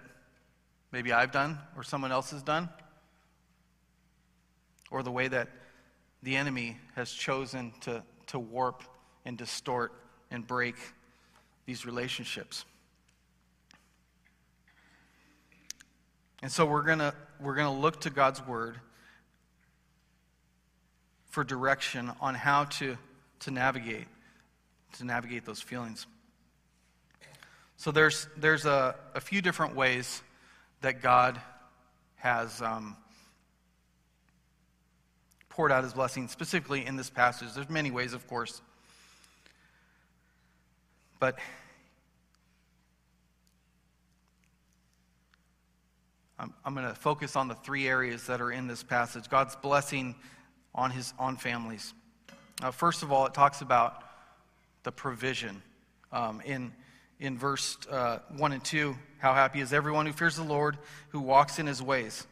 maybe 0.92 1.14
I've 1.14 1.32
done 1.32 1.58
or 1.78 1.84
someone 1.84 2.12
else 2.12 2.32
has 2.32 2.44
done, 2.44 2.68
or 4.92 5.04
the 5.04 5.10
way 5.10 5.30
that 5.30 5.48
the 6.22 6.36
enemy 6.36 6.76
has 6.96 7.14
chosen 7.14 7.72
to, 7.80 8.04
to 8.26 8.40
warp 8.40 8.84
and 9.24 9.38
distort 9.38 9.94
and 10.30 10.46
break 10.46 10.76
these 11.66 11.86
relationships. 11.86 12.66
And 16.42 16.52
so 16.52 16.66
we're 16.66 16.84
going 16.84 17.00
to 17.00 17.14
we're 17.40 17.56
going 17.56 17.74
to 17.74 17.82
look 17.82 18.02
to 18.02 18.10
God's 18.10 18.46
word 18.46 18.82
for 21.30 21.44
direction 21.44 22.12
on 22.22 22.36
how 22.36 22.66
to, 22.66 22.98
to 23.42 23.52
navigate 23.52 24.08
to 24.98 25.06
navigate 25.06 25.46
those 25.46 25.62
feelings. 25.62 26.08
So 27.78 27.92
there's 27.92 28.28
there's 28.38 28.66
a, 28.66 28.96
a 29.14 29.22
few 29.22 29.42
different 29.42 29.76
ways 29.76 30.22
that 30.82 31.02
God 31.02 31.40
has 32.16 32.62
um, 32.62 32.96
poured 35.50 35.72
out 35.72 35.84
his 35.84 35.94
blessing, 35.94 36.28
specifically 36.28 36.86
in 36.86 36.96
this 36.96 37.10
passage. 37.10 37.50
There's 37.54 37.70
many 37.70 37.92
ways, 37.92 38.14
of 38.14 38.28
course. 38.28 38.62
But 41.20 41.38
I'm, 46.40 46.54
I'm 46.64 46.76
going 46.76 46.88
to 46.88 46.96
focus 46.96 47.36
on 47.36 47.48
the 47.48 47.56
three 47.56 47.88
areas 47.88 48.28
that 48.28 48.42
are 48.42 48.52
in 48.52 48.68
this 48.68 48.84
passage 48.84 49.30
God's 49.30 49.56
blessing 49.56 50.16
on, 50.74 50.92
his, 50.92 51.14
on 51.18 51.38
families. 51.38 51.94
Uh, 52.62 52.72
first 52.72 53.04
of 53.04 53.12
all, 53.12 53.26
it 53.26 53.34
talks 53.34 53.62
about 53.62 54.04
the 54.84 54.92
provision. 54.92 55.62
Um, 56.12 56.42
in, 56.42 56.72
in 57.20 57.38
verse 57.38 57.78
uh, 57.90 58.20
1 58.38 58.54
and 58.54 58.64
2, 58.64 58.96
how 59.20 59.34
happy 59.34 59.60
is 59.60 59.74
everyone 59.74 60.06
who 60.06 60.14
fears 60.14 60.36
the 60.36 60.44
Lord, 60.44 60.78
who 61.10 61.20
walks 61.20 61.60
in 61.60 61.68
his 61.68 61.82
ways. 61.82 62.26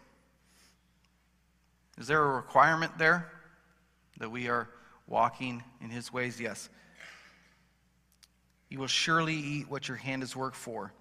Is 1.98 2.08
there 2.08 2.24
a 2.24 2.36
requirement 2.36 2.98
there 2.98 3.32
that 4.20 4.30
we 4.30 4.50
are 4.50 4.70
walking 5.08 5.64
in 5.82 5.90
his 5.90 6.12
ways? 6.12 6.40
Yes. 6.40 6.70
You 8.70 8.80
will 8.80 8.88
surely 8.88 9.36
eat 9.36 9.70
what 9.70 9.88
your 9.88 9.98
hand 9.98 10.22
has 10.22 10.36
worked 10.36 10.58
for. 10.58 10.92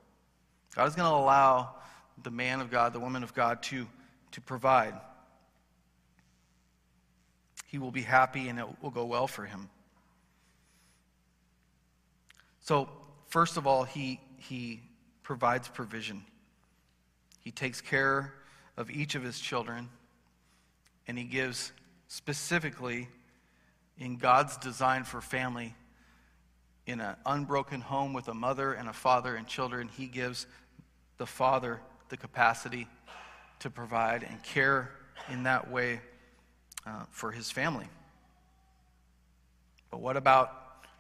God 0.74 0.88
is 0.88 0.94
going 0.94 1.08
to 1.08 1.16
allow 1.16 1.76
the 2.22 2.30
man 2.30 2.60
of 2.60 2.70
God, 2.70 2.92
the 2.92 3.00
woman 3.00 3.22
of 3.22 3.34
God, 3.34 3.62
to, 3.64 3.86
to 4.32 4.40
provide. 4.40 4.94
He 7.74 7.78
will 7.78 7.90
be 7.90 8.02
happy 8.02 8.48
and 8.48 8.60
it 8.60 8.66
will 8.82 8.92
go 8.92 9.04
well 9.04 9.26
for 9.26 9.44
him. 9.44 9.68
So, 12.60 12.88
first 13.26 13.56
of 13.56 13.66
all, 13.66 13.82
he, 13.82 14.20
he 14.36 14.80
provides 15.24 15.66
provision. 15.66 16.22
He 17.40 17.50
takes 17.50 17.80
care 17.80 18.32
of 18.76 18.92
each 18.92 19.16
of 19.16 19.24
his 19.24 19.40
children 19.40 19.88
and 21.08 21.18
he 21.18 21.24
gives 21.24 21.72
specifically 22.06 23.08
in 23.98 24.18
God's 24.18 24.56
design 24.56 25.02
for 25.02 25.20
family 25.20 25.74
in 26.86 27.00
an 27.00 27.16
unbroken 27.26 27.80
home 27.80 28.12
with 28.12 28.28
a 28.28 28.34
mother 28.34 28.72
and 28.72 28.88
a 28.88 28.92
father 28.92 29.34
and 29.34 29.48
children, 29.48 29.88
he 29.88 30.06
gives 30.06 30.46
the 31.16 31.26
father 31.26 31.80
the 32.08 32.16
capacity 32.16 32.86
to 33.58 33.68
provide 33.68 34.22
and 34.22 34.40
care 34.44 34.92
in 35.28 35.42
that 35.42 35.72
way 35.72 36.00
uh, 36.86 37.04
for 37.10 37.32
his 37.32 37.50
family. 37.50 37.86
But 39.90 40.00
what 40.00 40.16
about 40.16 40.52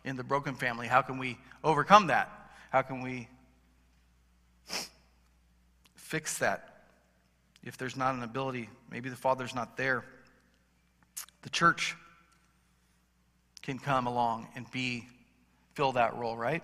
in 0.04 0.16
the 0.16 0.24
broken 0.24 0.54
family? 0.54 0.86
How 0.86 1.02
can 1.02 1.18
we 1.18 1.38
overcome 1.62 2.08
that? 2.08 2.30
How 2.70 2.82
can 2.82 3.02
we 3.02 3.28
fix 5.96 6.38
that? 6.38 6.74
if 7.64 7.78
there's 7.78 7.96
not 7.96 8.14
an 8.14 8.22
ability, 8.22 8.68
maybe 8.90 9.08
the 9.08 9.16
Father's 9.16 9.54
not 9.54 9.76
there, 9.76 10.04
the 11.42 11.50
church 11.50 11.96
can 13.62 13.78
come 13.78 14.06
along 14.06 14.48
and 14.54 14.70
be 14.70 15.06
fill 15.74 15.92
that 15.92 16.16
role, 16.16 16.36
right? 16.36 16.62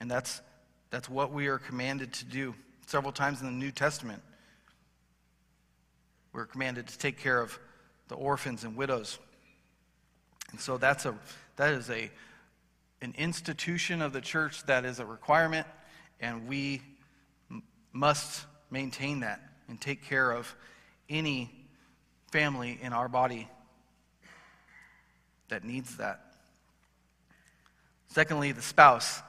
And 0.00 0.10
that's 0.10 0.40
that's 0.90 1.08
what 1.08 1.32
we 1.32 1.48
are 1.48 1.58
commanded 1.58 2.12
to 2.14 2.24
do. 2.24 2.54
Several 2.86 3.12
times 3.12 3.40
in 3.40 3.46
the 3.46 3.52
New 3.52 3.70
Testament, 3.70 4.22
we're 6.38 6.46
commanded 6.46 6.86
to 6.86 6.96
take 6.96 7.18
care 7.18 7.40
of 7.40 7.58
the 8.06 8.14
orphans 8.14 8.62
and 8.62 8.76
widows. 8.76 9.18
And 10.52 10.60
so 10.60 10.78
that's 10.78 11.04
a 11.04 11.12
that 11.56 11.74
is 11.74 11.90
a 11.90 12.12
an 13.02 13.12
institution 13.18 14.00
of 14.00 14.12
the 14.12 14.20
church 14.20 14.62
that 14.66 14.84
is 14.84 15.00
a 15.00 15.04
requirement, 15.04 15.66
and 16.20 16.46
we 16.46 16.80
must 17.92 18.46
maintain 18.70 19.20
that 19.20 19.40
and 19.68 19.80
take 19.80 20.04
care 20.04 20.30
of 20.30 20.54
any 21.08 21.50
family 22.30 22.78
in 22.80 22.92
our 22.92 23.08
body 23.08 23.48
that 25.48 25.64
needs 25.64 25.96
that. 25.96 26.20
Secondly, 28.06 28.52
the 28.52 28.62
spouse. 28.62 29.22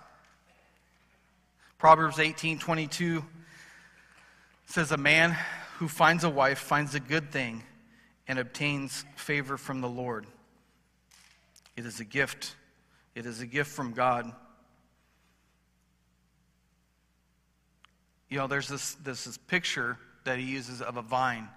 Proverbs 1.80 2.20
18 2.20 2.60
22 2.60 3.26
says, 4.68 4.92
A 4.92 4.98
man 4.98 5.36
who 5.80 5.88
finds 5.88 6.26
a 6.26 6.30
wife 6.30 6.60
finds 6.60 6.94
a 6.94 7.00
good 7.00 7.32
thing 7.32 7.64
and 8.28 8.38
obtains 8.38 9.06
favor 9.16 9.56
from 9.56 9.80
the 9.80 9.88
Lord. 9.88 10.28
It 11.78 11.86
is 11.86 12.02
a 12.02 12.06
gift. 12.06 12.54
It 13.16 13.26
is 13.26 13.40
a 13.40 13.46
gift 13.46 13.72
from 13.72 13.94
God. 13.94 14.30
You 18.28 18.40
know, 18.40 18.48
there's 18.48 18.68
this, 18.68 18.96
this, 18.96 19.24
this 19.24 19.38
picture 19.38 19.98
that 20.26 20.38
he 20.38 20.44
uses 20.44 20.82
of 20.82 20.98
a 20.98 21.02
vine 21.02 21.48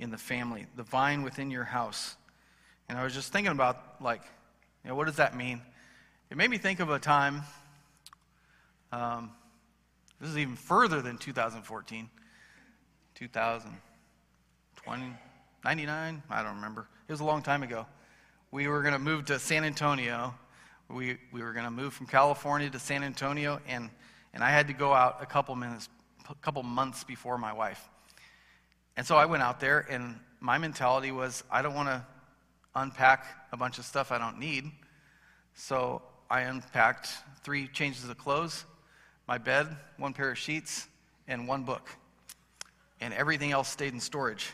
in 0.00 0.10
the 0.10 0.18
family, 0.18 0.66
the 0.74 0.82
vine 0.82 1.22
within 1.22 1.48
your 1.48 1.62
house. 1.62 2.16
And 2.88 2.98
I 2.98 3.04
was 3.04 3.14
just 3.14 3.32
thinking 3.32 3.52
about, 3.52 4.02
like, 4.02 4.22
you 4.82 4.90
know, 4.90 4.96
what 4.96 5.06
does 5.06 5.16
that 5.16 5.36
mean? 5.36 5.62
It 6.30 6.36
made 6.36 6.50
me 6.50 6.58
think 6.58 6.80
of 6.80 6.90
a 6.90 6.98
time, 6.98 7.42
um, 8.90 9.30
this 10.20 10.30
is 10.30 10.38
even 10.38 10.56
further 10.56 11.00
than 11.00 11.16
2014, 11.16 12.10
2020, 13.22 15.12
99, 15.64 16.22
I 16.28 16.42
don't 16.42 16.56
remember. 16.56 16.88
It 17.06 17.12
was 17.12 17.20
a 17.20 17.24
long 17.24 17.40
time 17.40 17.62
ago. 17.62 17.86
We 18.50 18.66
were 18.66 18.82
going 18.82 18.94
to 18.94 18.98
move 18.98 19.26
to 19.26 19.38
San 19.38 19.62
Antonio. 19.62 20.34
We, 20.90 21.18
we 21.30 21.40
were 21.40 21.52
going 21.52 21.64
to 21.64 21.70
move 21.70 21.94
from 21.94 22.08
California 22.08 22.68
to 22.68 22.80
San 22.80 23.04
Antonio, 23.04 23.60
and, 23.68 23.90
and 24.34 24.42
I 24.42 24.50
had 24.50 24.66
to 24.66 24.72
go 24.72 24.92
out 24.92 25.18
a 25.20 25.26
couple 25.26 25.54
minutes 25.54 25.88
a 26.28 26.34
couple 26.36 26.64
months 26.64 27.04
before 27.04 27.38
my 27.38 27.52
wife. 27.52 27.88
And 28.96 29.06
so 29.06 29.14
I 29.14 29.26
went 29.26 29.44
out 29.44 29.60
there, 29.60 29.86
and 29.88 30.18
my 30.40 30.58
mentality 30.58 31.12
was 31.12 31.44
I 31.48 31.62
don't 31.62 31.74
want 31.74 31.90
to 31.90 32.04
unpack 32.74 33.24
a 33.52 33.56
bunch 33.56 33.78
of 33.78 33.84
stuff 33.84 34.10
I 34.10 34.18
don't 34.18 34.40
need. 34.40 34.64
So 35.54 36.02
I 36.28 36.40
unpacked 36.40 37.08
three 37.44 37.68
changes 37.68 38.08
of 38.08 38.18
clothes, 38.18 38.64
my 39.28 39.38
bed, 39.38 39.68
one 39.96 40.12
pair 40.12 40.32
of 40.32 40.38
sheets, 40.38 40.88
and 41.28 41.46
one 41.46 41.62
book. 41.62 41.88
And 43.02 43.12
everything 43.12 43.50
else 43.50 43.68
stayed 43.68 43.92
in 43.92 44.00
storage. 44.00 44.50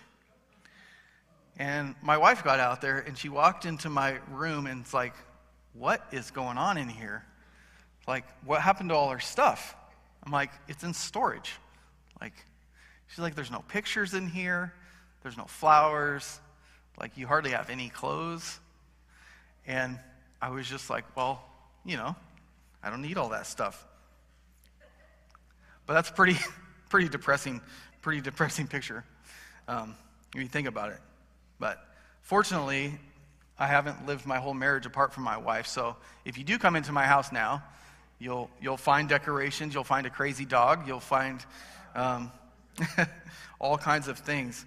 And 1.59 1.95
my 2.03 2.17
wife 2.17 2.43
got 2.43 2.59
out 2.59 2.81
there 2.81 2.99
and 2.99 3.17
she 3.17 3.29
walked 3.29 3.67
into 3.67 3.91
my 3.91 4.19
room 4.31 4.67
and 4.67 4.81
it's 4.81 4.95
like, 4.95 5.15
what 5.75 6.05
is 6.13 6.31
going 6.31 6.57
on 6.57 6.79
in 6.79 6.89
here? 6.89 7.25
Like, 8.07 8.25
what 8.45 8.61
happened 8.61 8.89
to 8.89 8.95
all 8.95 9.09
our 9.09 9.21
stuff? 9.21 9.77
I'm 10.25 10.33
like, 10.33 10.51
it's 10.67 10.83
in 10.83 10.95
storage. 10.95 11.53
Like, 12.21 12.33
she's 13.09 13.19
like, 13.19 13.35
there's 13.35 13.51
no 13.51 13.63
pictures 13.69 14.15
in 14.15 14.29
here, 14.29 14.73
there's 15.23 15.37
no 15.37 15.45
flowers, 15.45 16.41
like, 16.99 17.17
you 17.17 17.27
hardly 17.27 17.51
have 17.51 17.71
any 17.71 17.91
clothes. 17.91 18.59
And 19.67 19.99
I 20.41 20.51
was 20.51 20.67
just 20.67 20.91
like, 20.91 21.05
well, 21.17 21.43
you 21.85 21.97
know, 21.97 22.17
I 22.83 22.91
don't 22.91 23.03
need 23.03 23.19
all 23.19 23.29
that 23.31 23.47
stuff. 23.47 23.87
But 25.87 25.95
that's 25.95 26.11
pretty, 26.11 26.39
pretty 26.89 27.09
depressing, 27.09 27.61
pretty 28.01 28.21
depressing 28.21 28.67
picture. 28.67 29.05
Um, 29.67 29.95
when 30.33 30.43
you 30.43 30.49
think 30.49 30.69
about 30.69 30.91
it. 30.91 31.01
But 31.59 31.85
fortunately, 32.23 32.99
I 33.59 33.67
haven't 33.67 34.07
lived 34.07 34.27
my 34.27 34.39
whole 34.39 34.55
marriage 34.55 34.87
apart 34.87 35.13
from 35.13 35.25
my 35.25 35.37
wife. 35.37 35.67
So 35.67 35.97
if 36.25 36.39
you 36.39 36.45
do 36.45 36.59
come 36.59 36.77
into 36.77 36.93
my 36.93 37.05
house 37.05 37.33
now, 37.33 37.63
you'll, 38.19 38.51
you'll 38.61 38.77
find 38.77 39.09
decorations, 39.09 39.75
you'll 39.75 39.85
find 39.85 40.07
a 40.07 40.11
crazy 40.11 40.45
dog, 40.45 40.87
you'll 40.87 41.01
find 41.01 41.45
um, 41.95 42.31
all 43.59 43.79
kinds 43.79 44.09
of 44.09 44.19
things. 44.19 44.65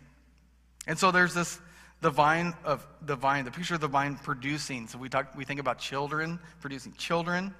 And 0.87 0.97
so 0.97 1.11
there's 1.11 1.33
this 1.33 1.59
the 2.01 2.09
vine 2.09 2.55
of 2.63 2.85
the 3.03 3.15
vine, 3.15 3.45
the 3.45 3.51
picture 3.51 3.75
of 3.75 3.81
the 3.81 3.87
vine 3.87 4.15
producing. 4.15 4.87
So 4.87 4.97
we 4.97 5.07
talk, 5.07 5.35
we 5.35 5.45
think 5.45 5.59
about 5.59 5.77
children 5.77 6.39
producing 6.59 6.93
children, 6.93 7.53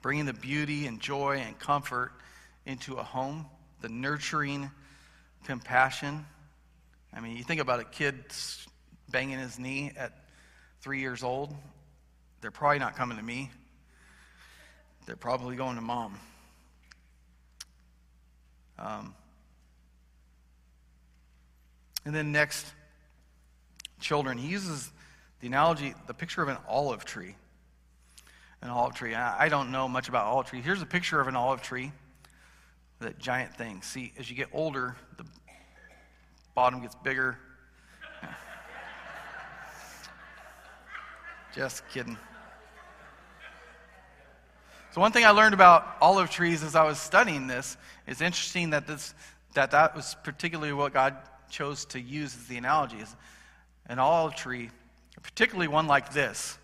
bringing 0.00 0.24
the 0.24 0.32
beauty 0.32 0.86
and 0.86 0.98
joy 0.98 1.42
and 1.46 1.58
comfort 1.58 2.12
into 2.64 2.94
a 2.94 3.02
home, 3.02 3.44
the 3.82 3.88
nurturing 3.88 4.70
compassion. 5.44 6.24
I 7.12 7.20
mean, 7.20 7.36
you 7.36 7.44
think 7.44 7.60
about 7.60 7.80
a 7.80 7.84
kid 7.84 8.16
banging 9.10 9.38
his 9.38 9.58
knee 9.58 9.92
at 9.96 10.12
three 10.80 11.00
years 11.00 11.22
old, 11.22 11.54
they're 12.40 12.50
probably 12.50 12.78
not 12.78 12.96
coming 12.96 13.18
to 13.18 13.22
me. 13.22 13.50
They're 15.06 15.16
probably 15.16 15.56
going 15.56 15.76
to 15.76 15.82
mom. 15.82 16.18
Um, 18.78 19.14
and 22.04 22.14
then 22.14 22.32
next, 22.32 22.66
children. 24.00 24.38
He 24.38 24.48
uses 24.48 24.90
the 25.40 25.46
analogy, 25.46 25.94
the 26.06 26.14
picture 26.14 26.42
of 26.42 26.48
an 26.48 26.56
olive 26.68 27.04
tree. 27.04 27.36
An 28.60 28.70
olive 28.70 28.94
tree. 28.94 29.14
I 29.14 29.48
don't 29.48 29.70
know 29.70 29.88
much 29.88 30.08
about 30.08 30.26
olive 30.26 30.46
tree. 30.46 30.60
Here's 30.60 30.82
a 30.82 30.86
picture 30.86 31.20
of 31.20 31.28
an 31.28 31.36
olive 31.36 31.62
tree, 31.62 31.92
that 33.02 33.18
giant 33.18 33.56
thing. 33.56 33.82
See, 33.82 34.12
as 34.18 34.30
you 34.30 34.36
get 34.36 34.48
older, 34.52 34.96
the 35.16 35.24
bottom 36.54 36.80
gets 36.80 36.94
bigger. 36.94 37.38
Just 41.54 41.88
kidding. 41.88 42.16
So 44.92 45.00
one 45.00 45.12
thing 45.12 45.24
I 45.24 45.30
learned 45.30 45.54
about 45.54 45.96
olive 46.00 46.30
trees 46.30 46.62
as 46.62 46.74
I 46.74 46.84
was 46.84 46.98
studying 46.98 47.46
this 47.46 47.76
is 48.06 48.20
interesting 48.20 48.70
that 48.70 48.86
this 48.86 49.14
that 49.54 49.70
that 49.70 49.94
was 49.94 50.16
particularly 50.22 50.72
what 50.72 50.92
God 50.92 51.16
chose 51.50 51.84
to 51.86 52.00
use 52.00 52.34
as 52.34 52.46
the 52.46 52.56
analogy 52.56 52.96
is 52.96 53.14
an 53.86 53.98
olive 53.98 54.34
tree, 54.34 54.70
particularly 55.22 55.68
one 55.68 55.86
like 55.86 56.12
this 56.12 56.58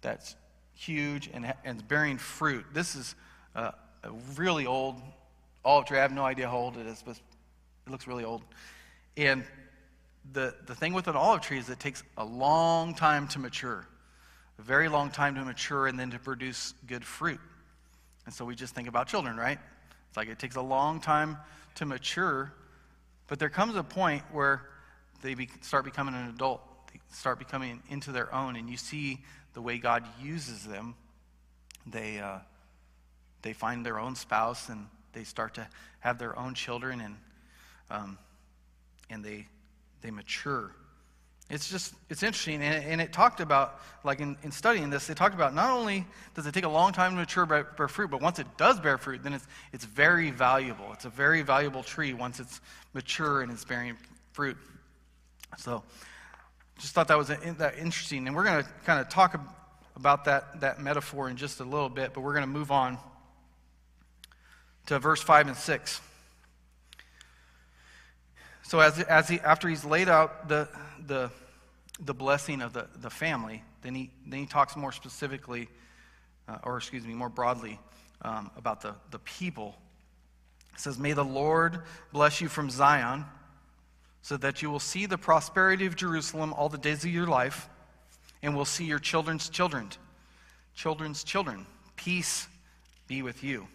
that's 0.00 0.36
huge 0.74 1.28
and, 1.32 1.52
and 1.64 1.86
bearing 1.88 2.18
fruit. 2.18 2.64
This 2.72 2.94
is 2.94 3.14
a, 3.54 3.74
a 4.02 4.10
really 4.36 4.66
old 4.66 4.96
olive 5.68 5.84
tree. 5.84 5.98
I 5.98 6.02
have 6.02 6.12
no 6.12 6.24
idea 6.24 6.48
how 6.48 6.56
old 6.56 6.78
it 6.78 6.86
is, 6.86 7.02
but 7.04 7.16
it 7.86 7.90
looks 7.90 8.06
really 8.06 8.24
old. 8.24 8.42
And 9.16 9.44
the, 10.32 10.54
the 10.66 10.74
thing 10.74 10.94
with 10.94 11.08
an 11.08 11.16
olive 11.16 11.42
tree 11.42 11.58
is 11.58 11.68
it 11.68 11.78
takes 11.78 12.02
a 12.16 12.24
long 12.24 12.94
time 12.94 13.28
to 13.28 13.38
mature, 13.38 13.86
a 14.58 14.62
very 14.62 14.88
long 14.88 15.10
time 15.10 15.34
to 15.34 15.44
mature 15.44 15.86
and 15.86 16.00
then 16.00 16.10
to 16.10 16.18
produce 16.18 16.72
good 16.86 17.04
fruit. 17.04 17.38
And 18.24 18.34
so 18.34 18.46
we 18.46 18.54
just 18.54 18.74
think 18.74 18.88
about 18.88 19.08
children, 19.08 19.36
right? 19.36 19.58
It's 20.08 20.16
like 20.16 20.28
it 20.28 20.38
takes 20.38 20.56
a 20.56 20.62
long 20.62 21.00
time 21.00 21.36
to 21.76 21.84
mature, 21.84 22.52
but 23.26 23.38
there 23.38 23.50
comes 23.50 23.76
a 23.76 23.82
point 23.82 24.22
where 24.32 24.62
they 25.20 25.34
be, 25.34 25.50
start 25.60 25.84
becoming 25.84 26.14
an 26.14 26.30
adult, 26.30 26.62
they 26.92 27.00
start 27.12 27.38
becoming 27.38 27.82
into 27.90 28.10
their 28.10 28.34
own, 28.34 28.56
and 28.56 28.70
you 28.70 28.78
see 28.78 29.18
the 29.52 29.60
way 29.60 29.76
God 29.76 30.04
uses 30.22 30.64
them. 30.64 30.94
They, 31.86 32.20
uh, 32.20 32.38
they 33.42 33.52
find 33.52 33.84
their 33.84 33.98
own 33.98 34.14
spouse 34.14 34.68
and 34.70 34.86
they 35.12 35.24
start 35.24 35.54
to 35.54 35.66
have 36.00 36.18
their 36.18 36.38
own 36.38 36.54
children 36.54 37.00
and, 37.00 37.16
um, 37.90 38.18
and 39.10 39.24
they, 39.24 39.46
they 40.02 40.10
mature. 40.10 40.72
It's 41.50 41.70
just, 41.70 41.94
it's 42.10 42.22
interesting. 42.22 42.62
And 42.62 42.74
it, 42.74 42.86
and 42.86 43.00
it 43.00 43.12
talked 43.12 43.40
about, 43.40 43.80
like 44.04 44.20
in, 44.20 44.36
in 44.42 44.52
studying 44.52 44.90
this, 44.90 45.06
they 45.06 45.14
talked 45.14 45.34
about 45.34 45.54
not 45.54 45.70
only 45.70 46.06
does 46.34 46.46
it 46.46 46.52
take 46.52 46.64
a 46.64 46.68
long 46.68 46.92
time 46.92 47.12
to 47.12 47.16
mature, 47.16 47.46
bear, 47.46 47.64
bear 47.64 47.88
fruit, 47.88 48.10
but 48.10 48.20
once 48.20 48.38
it 48.38 48.46
does 48.58 48.78
bear 48.80 48.98
fruit, 48.98 49.22
then 49.22 49.32
it's, 49.32 49.46
it's 49.72 49.84
very 49.84 50.30
valuable. 50.30 50.92
It's 50.92 51.06
a 51.06 51.10
very 51.10 51.40
valuable 51.42 51.82
tree 51.82 52.12
once 52.12 52.38
it's 52.38 52.60
mature 52.92 53.40
and 53.40 53.50
it's 53.50 53.64
bearing 53.64 53.96
fruit. 54.32 54.58
So 55.56 55.82
just 56.78 56.94
thought 56.94 57.08
that 57.08 57.16
was 57.16 57.30
a, 57.30 57.36
that 57.58 57.78
interesting. 57.78 58.26
And 58.26 58.36
we're 58.36 58.44
going 58.44 58.62
to 58.62 58.70
kind 58.84 59.00
of 59.00 59.08
talk 59.08 59.40
about 59.96 60.26
that, 60.26 60.60
that 60.60 60.80
metaphor 60.80 61.30
in 61.30 61.36
just 61.36 61.60
a 61.60 61.64
little 61.64 61.88
bit, 61.88 62.12
but 62.12 62.20
we're 62.20 62.34
going 62.34 62.44
to 62.44 62.46
move 62.46 62.70
on 62.70 62.98
to 64.88 64.98
verse 64.98 65.22
5 65.22 65.48
and 65.48 65.56
6. 65.56 66.00
So 68.62 68.80
as, 68.80 68.98
as 69.00 69.28
he, 69.28 69.38
after 69.40 69.68
he's 69.68 69.84
laid 69.84 70.08
out 70.08 70.48
the, 70.48 70.66
the, 71.06 71.30
the 72.00 72.14
blessing 72.14 72.62
of 72.62 72.72
the, 72.72 72.86
the 73.00 73.10
family, 73.10 73.62
then 73.82 73.94
he, 73.94 74.10
then 74.26 74.40
he 74.40 74.46
talks 74.46 74.76
more 74.76 74.92
specifically, 74.92 75.68
uh, 76.48 76.58
or 76.64 76.78
excuse 76.78 77.06
me, 77.06 77.12
more 77.12 77.28
broadly 77.28 77.78
um, 78.22 78.50
about 78.56 78.80
the, 78.80 78.94
the 79.10 79.18
people. 79.20 79.76
He 80.72 80.80
says, 80.80 80.98
May 80.98 81.12
the 81.12 81.24
Lord 81.24 81.82
bless 82.10 82.40
you 82.40 82.48
from 82.48 82.70
Zion 82.70 83.26
so 84.22 84.38
that 84.38 84.62
you 84.62 84.70
will 84.70 84.80
see 84.80 85.04
the 85.04 85.18
prosperity 85.18 85.84
of 85.84 85.96
Jerusalem 85.96 86.54
all 86.54 86.70
the 86.70 86.78
days 86.78 87.04
of 87.04 87.10
your 87.10 87.26
life, 87.26 87.68
and 88.42 88.56
will 88.56 88.64
see 88.64 88.84
your 88.84 88.98
children's 88.98 89.50
children, 89.50 89.90
children's 90.74 91.24
children. 91.24 91.66
Peace 91.96 92.48
be 93.06 93.20
with 93.22 93.44
you. 93.44 93.68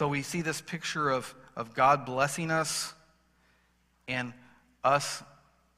So 0.00 0.08
we 0.08 0.22
see 0.22 0.40
this 0.40 0.62
picture 0.62 1.10
of, 1.10 1.34
of 1.54 1.74
God 1.74 2.06
blessing 2.06 2.50
us 2.50 2.94
and 4.08 4.32
us 4.82 5.22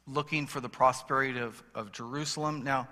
looking 0.07 0.47
for 0.47 0.61
the 0.61 0.69
prosperity 0.69 1.41
of, 1.41 1.61
of 1.75 1.91
Jerusalem. 1.91 2.63
Now, 2.63 2.87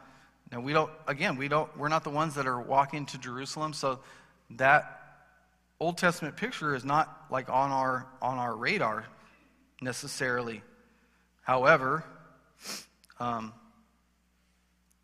now 0.50 0.58
we 0.58 0.72
don't 0.72 0.90
again, 1.06 1.36
we 1.36 1.46
don't 1.46 1.70
we're 1.78 1.86
not 1.86 2.02
the 2.02 2.10
ones 2.10 2.34
that 2.34 2.48
are 2.48 2.60
walking 2.60 3.06
to 3.06 3.18
Jerusalem, 3.18 3.74
so 3.74 4.00
that 4.56 5.02
Old 5.78 5.98
Testament 5.98 6.36
picture 6.36 6.74
is 6.74 6.84
not 6.84 7.26
like 7.30 7.48
on 7.48 7.70
our 7.70 8.08
on 8.20 8.38
our 8.38 8.56
radar 8.56 9.06
necessarily. 9.80 10.64
However, 11.42 12.02
um, 13.20 13.52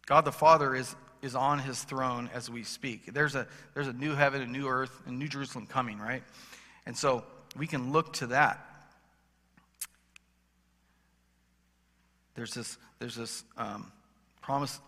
God 0.06 0.24
the 0.24 0.32
Father 0.32 0.74
is 0.74 0.96
is 1.22 1.34
on 1.34 1.58
His 1.58 1.82
throne 1.82 2.30
as 2.32 2.50
we 2.50 2.62
speak. 2.62 3.12
There's 3.12 3.34
a 3.34 3.46
there's 3.74 3.88
a 3.88 3.92
new 3.92 4.14
heaven, 4.14 4.42
a 4.42 4.46
new 4.46 4.68
earth, 4.68 5.02
and 5.06 5.18
New 5.18 5.28
Jerusalem 5.28 5.66
coming, 5.66 5.98
right? 5.98 6.22
And 6.86 6.96
so 6.96 7.24
we 7.56 7.66
can 7.66 7.92
look 7.92 8.12
to 8.14 8.28
that. 8.28 8.64
There's 12.34 12.54
this 12.54 12.78
there's 12.98 13.16
this 13.16 13.44
um, 13.56 13.92
promise. 14.40 14.80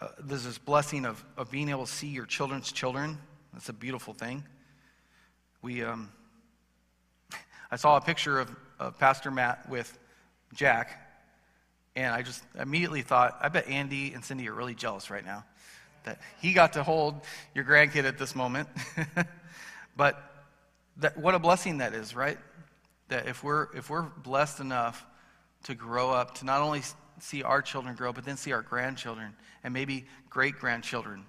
Uh, 0.00 0.08
there's 0.24 0.44
this 0.44 0.58
blessing 0.58 1.06
of, 1.06 1.24
of 1.36 1.50
being 1.50 1.68
able 1.68 1.86
to 1.86 1.92
see 1.92 2.08
your 2.08 2.26
children's 2.26 2.72
children. 2.72 3.16
That's 3.52 3.68
a 3.68 3.72
beautiful 3.72 4.12
thing. 4.12 4.44
We, 5.62 5.82
um, 5.82 6.10
I 7.70 7.76
saw 7.76 7.96
a 7.96 8.00
picture 8.00 8.40
of, 8.40 8.54
of 8.78 8.98
Pastor 8.98 9.30
Matt 9.30 9.68
with 9.68 9.96
Jack, 10.52 11.03
and 11.96 12.12
I 12.12 12.22
just 12.22 12.42
immediately 12.58 13.02
thought, 13.02 13.38
I 13.40 13.48
bet 13.48 13.68
Andy 13.68 14.12
and 14.12 14.24
Cindy 14.24 14.48
are 14.48 14.54
really 14.54 14.74
jealous 14.74 15.10
right 15.10 15.24
now 15.24 15.44
that 16.04 16.20
he 16.40 16.52
got 16.52 16.74
to 16.74 16.82
hold 16.82 17.14
your 17.54 17.64
grandkid 17.64 18.04
at 18.04 18.18
this 18.18 18.34
moment. 18.34 18.68
but 19.96 20.22
that, 20.98 21.16
what 21.16 21.34
a 21.34 21.38
blessing 21.38 21.78
that 21.78 21.94
is, 21.94 22.14
right? 22.14 22.38
That 23.08 23.26
if 23.26 23.42
we're, 23.42 23.68
if 23.74 23.88
we're 23.88 24.02
blessed 24.02 24.60
enough 24.60 25.04
to 25.64 25.74
grow 25.74 26.10
up, 26.10 26.34
to 26.36 26.44
not 26.44 26.60
only 26.60 26.82
see 27.20 27.42
our 27.42 27.62
children 27.62 27.94
grow, 27.94 28.12
but 28.12 28.24
then 28.24 28.36
see 28.36 28.52
our 28.52 28.60
grandchildren 28.60 29.34
and 29.62 29.72
maybe 29.72 30.04
great 30.28 30.58
grandchildren 30.58 31.24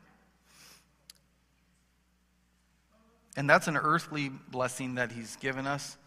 And 3.35 3.49
that's 3.49 3.67
an 3.67 3.77
earthly 3.77 4.29
blessing 4.29 4.95
that 4.95 5.11
He's 5.11 5.35
given 5.37 5.67
us. 5.67 5.97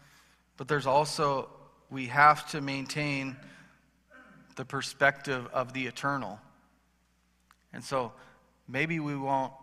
But 0.57 0.67
there's 0.67 0.87
also, 0.87 1.49
we 1.89 2.07
have 2.07 2.49
to 2.51 2.61
maintain 2.61 3.37
the 4.59 4.65
perspective 4.65 5.47
of 5.53 5.71
the 5.71 5.87
eternal. 5.87 6.37
And 7.71 7.81
so 7.81 8.11
maybe 8.67 8.99
we 8.99 9.15
won't 9.15 9.53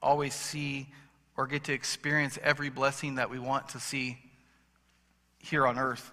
always 0.00 0.32
see 0.32 0.86
or 1.36 1.48
get 1.48 1.64
to 1.64 1.72
experience 1.72 2.38
every 2.40 2.70
blessing 2.70 3.16
that 3.16 3.30
we 3.30 3.40
want 3.40 3.70
to 3.70 3.80
see 3.80 4.16
here 5.40 5.66
on 5.66 5.76
earth. 5.76 6.12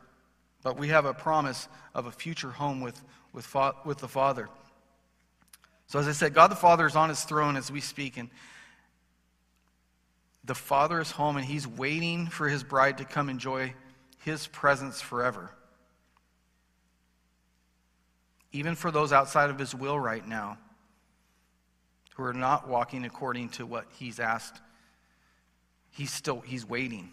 But 0.63 0.75
we 0.75 0.87
have 0.87 1.05
a 1.05 1.13
promise 1.13 1.67
of 1.93 2.07
a 2.07 2.11
future 2.11 2.49
home 2.49 2.81
with, 2.81 2.99
with, 3.31 3.55
with 3.85 3.99
the 3.99 4.07
Father. 4.07 4.49
So, 5.85 5.99
as 5.99 6.07
I 6.07 6.11
said, 6.11 6.33
God 6.33 6.49
the 6.49 6.55
Father 6.55 6.87
is 6.87 6.95
on 6.95 7.09
his 7.09 7.23
throne 7.25 7.55
as 7.55 7.71
we 7.71 7.79
speak. 7.79 8.17
And 8.17 8.31
the 10.43 10.55
Father 10.55 10.99
is 10.99 11.11
home 11.11 11.37
and 11.37 11.45
he's 11.45 11.67
waiting 11.67 12.25
for 12.25 12.49
his 12.49 12.63
bride 12.63 12.97
to 12.97 13.05
come 13.05 13.29
enjoy 13.29 13.75
his 14.23 14.47
presence 14.47 14.99
forever. 14.99 15.51
Even 18.55 18.73
for 18.73 18.89
those 18.89 19.11
outside 19.11 19.49
of 19.49 19.59
his 19.59 19.75
will 19.75 19.99
right 19.99 20.25
now 20.25 20.57
who 22.15 22.23
are 22.23 22.31
not 22.31 22.69
walking 22.69 23.03
according 23.03 23.49
to 23.49 23.65
what 23.65 23.85
he's 23.99 24.17
asked, 24.17 24.61
he's 25.91 26.09
still 26.09 26.39
he's 26.39 26.65
waiting. 26.65 27.09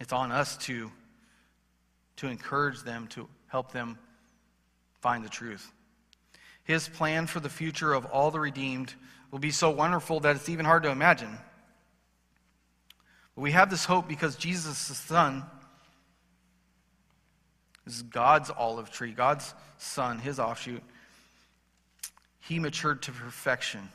It's 0.00 0.12
on 0.12 0.32
us 0.32 0.56
to, 0.66 0.90
to 2.16 2.26
encourage 2.26 2.82
them, 2.82 3.06
to 3.10 3.28
help 3.46 3.70
them 3.70 4.00
find 5.00 5.24
the 5.24 5.28
truth. 5.28 5.70
His 6.64 6.88
plan 6.88 7.28
for 7.28 7.38
the 7.38 7.48
future 7.48 7.94
of 7.94 8.04
all 8.06 8.32
the 8.32 8.40
redeemed 8.40 8.94
will 9.30 9.38
be 9.38 9.52
so 9.52 9.70
wonderful 9.70 10.18
that 10.18 10.34
it's 10.34 10.48
even 10.48 10.66
hard 10.66 10.82
to 10.82 10.90
imagine. 10.90 11.38
But 13.36 13.42
we 13.42 13.52
have 13.52 13.70
this 13.70 13.84
hope 13.84 14.08
because 14.08 14.34
Jesus, 14.34 14.76
Son, 14.76 15.44
is 17.86 18.02
God's 18.02 18.50
olive 18.50 18.90
tree, 18.90 19.12
God's 19.12 19.54
Son, 19.78 20.18
his 20.18 20.38
offshoot. 20.38 20.82
He 22.40 22.58
matured 22.58 23.02
to 23.02 23.12
perfection, 23.12 23.88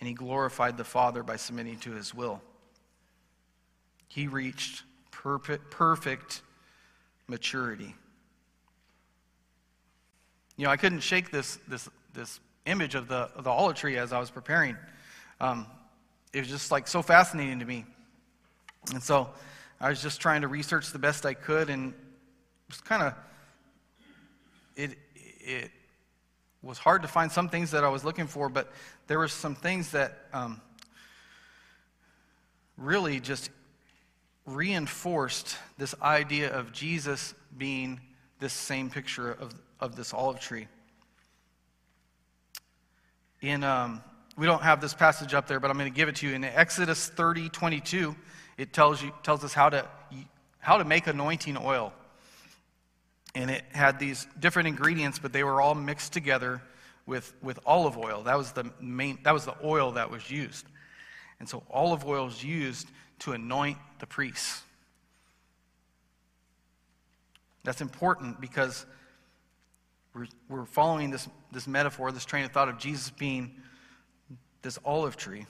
and 0.00 0.08
he 0.08 0.14
glorified 0.14 0.76
the 0.76 0.84
Father 0.84 1.22
by 1.22 1.36
submitting 1.36 1.78
to 1.80 1.92
his 1.92 2.14
will. 2.14 2.40
He 4.08 4.26
reached 4.28 4.82
perfect, 5.10 6.42
maturity. 7.28 7.94
You 10.56 10.64
know, 10.64 10.70
I 10.70 10.76
couldn't 10.76 11.00
shake 11.00 11.30
this, 11.30 11.58
this, 11.68 11.88
this 12.14 12.40
image 12.64 12.94
of 12.94 13.08
the, 13.08 13.30
of 13.36 13.44
the 13.44 13.50
olive 13.50 13.76
tree 13.76 13.96
as 13.96 14.12
I 14.12 14.18
was 14.18 14.30
preparing. 14.30 14.76
Um, 15.40 15.66
it 16.32 16.40
was 16.40 16.48
just 16.48 16.70
like 16.70 16.88
so 16.88 17.02
fascinating 17.02 17.58
to 17.58 17.64
me. 17.64 17.84
And 18.92 19.02
so 19.02 19.28
I 19.80 19.90
was 19.90 20.02
just 20.02 20.20
trying 20.20 20.42
to 20.42 20.48
research 20.48 20.92
the 20.92 20.98
best 20.98 21.26
I 21.26 21.34
could, 21.34 21.68
and 21.68 21.92
was 22.68 22.80
kind 22.80 23.02
of, 23.02 23.14
it, 24.76 24.98
it 25.14 25.70
was 26.62 26.78
hard 26.78 27.02
to 27.02 27.08
find 27.08 27.30
some 27.30 27.48
things 27.48 27.70
that 27.70 27.84
I 27.84 27.88
was 27.88 28.04
looking 28.04 28.26
for, 28.26 28.48
but 28.48 28.72
there 29.06 29.18
were 29.18 29.28
some 29.28 29.54
things 29.54 29.92
that 29.92 30.18
um, 30.32 30.60
really 32.76 33.20
just 33.20 33.50
reinforced 34.46 35.56
this 35.78 35.94
idea 36.02 36.52
of 36.52 36.72
Jesus 36.72 37.34
being 37.56 38.00
this 38.38 38.52
same 38.52 38.90
picture 38.90 39.32
of, 39.32 39.54
of 39.80 39.96
this 39.96 40.12
olive 40.12 40.40
tree. 40.40 40.68
In, 43.40 43.64
um, 43.64 44.02
we 44.36 44.46
don't 44.46 44.62
have 44.62 44.80
this 44.80 44.94
passage 44.94 45.34
up 45.34 45.46
there, 45.46 45.60
but 45.60 45.70
I'm 45.70 45.78
going 45.78 45.90
to 45.90 45.96
give 45.96 46.08
it 46.08 46.16
to 46.16 46.28
you. 46.28 46.34
In 46.34 46.44
Exodus 46.44 47.08
30, 47.08 47.48
22, 47.48 48.14
it 48.58 48.72
tells, 48.72 49.02
you, 49.02 49.12
tells 49.22 49.44
us 49.44 49.52
how 49.52 49.68
to, 49.68 49.86
how 50.58 50.78
to 50.78 50.84
make 50.84 51.06
anointing 51.06 51.56
oil. 51.56 51.92
And 53.36 53.50
it 53.50 53.64
had 53.72 53.98
these 53.98 54.26
different 54.40 54.66
ingredients, 54.66 55.18
but 55.18 55.30
they 55.30 55.44
were 55.44 55.60
all 55.60 55.74
mixed 55.74 56.14
together 56.14 56.62
with, 57.04 57.34
with 57.42 57.58
olive 57.66 57.98
oil. 57.98 58.22
That 58.22 58.38
was 58.38 58.52
the 58.52 58.72
main, 58.80 59.18
that 59.24 59.34
was 59.34 59.44
the 59.44 59.54
oil 59.62 59.92
that 59.92 60.10
was 60.10 60.30
used. 60.30 60.64
And 61.38 61.46
so 61.46 61.62
olive 61.70 62.06
oil 62.06 62.28
is 62.28 62.42
used 62.42 62.88
to 63.20 63.32
anoint 63.32 63.76
the 63.98 64.06
priests. 64.06 64.62
That's 67.62 67.82
important 67.82 68.40
because 68.40 68.86
we're, 70.14 70.28
we're 70.48 70.64
following 70.64 71.10
this, 71.10 71.28
this 71.52 71.68
metaphor, 71.68 72.12
this 72.12 72.24
train 72.24 72.46
of 72.46 72.52
thought 72.52 72.70
of 72.70 72.78
Jesus 72.78 73.10
being 73.10 73.54
this 74.62 74.78
olive 74.82 75.18
tree. 75.18 75.44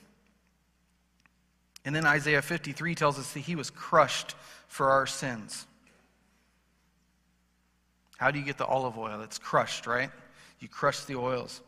And 1.85 1.95
then 1.95 2.05
Isaiah 2.05 2.43
53 2.43 2.97
tells 2.97 3.17
us 3.17 3.33
that 3.35 3.41
he 3.41 3.55
was 3.55 3.71
crushed 3.71 4.35
for 4.67 4.91
our 4.91 5.07
sins. 5.07 5.69
How 8.17 8.31
do 8.31 8.39
you 8.39 8.45
get 8.45 8.59
the 8.59 8.67
olive 8.67 8.99
oil? 8.99 9.21
It's 9.23 9.39
crushed, 9.39 9.87
right? 9.87 10.11
You 10.59 10.69
crush 10.69 11.05
the 11.05 11.17
oils. 11.17 11.61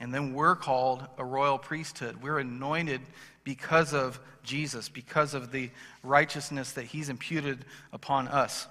And 0.00 0.14
then 0.14 0.32
we're 0.32 0.56
called 0.56 1.06
a 1.16 1.24
royal 1.24 1.58
priesthood. 1.58 2.22
We're 2.22 2.38
anointed 2.38 3.00
because 3.44 3.94
of 3.94 4.20
Jesus, 4.42 4.88
because 4.88 5.34
of 5.34 5.50
the 5.50 5.70
righteousness 6.02 6.72
that 6.72 6.84
he's 6.84 7.08
imputed 7.08 7.64
upon 7.92 8.28
us. 8.28 8.66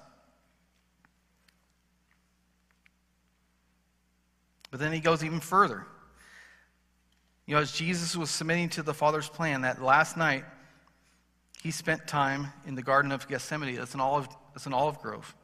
But 4.70 4.80
then 4.80 4.92
he 4.92 5.00
goes 5.00 5.24
even 5.24 5.40
further. 5.40 5.86
You 7.46 7.54
know, 7.54 7.62
as 7.62 7.72
Jesus 7.72 8.14
was 8.14 8.30
submitting 8.30 8.68
to 8.70 8.82
the 8.82 8.92
Father's 8.92 9.28
plan, 9.28 9.62
that 9.62 9.82
last 9.82 10.16
night, 10.16 10.44
he 11.62 11.70
spent 11.70 12.06
time 12.06 12.52
in 12.66 12.74
the 12.74 12.82
Garden 12.82 13.12
of 13.12 13.26
Gethsemane. 13.28 13.76
That's 13.76 13.94
an 13.94 14.00
olive, 14.00 14.28
that's 14.54 14.66
an 14.66 14.72
olive 14.72 15.00
grove. 15.00 15.34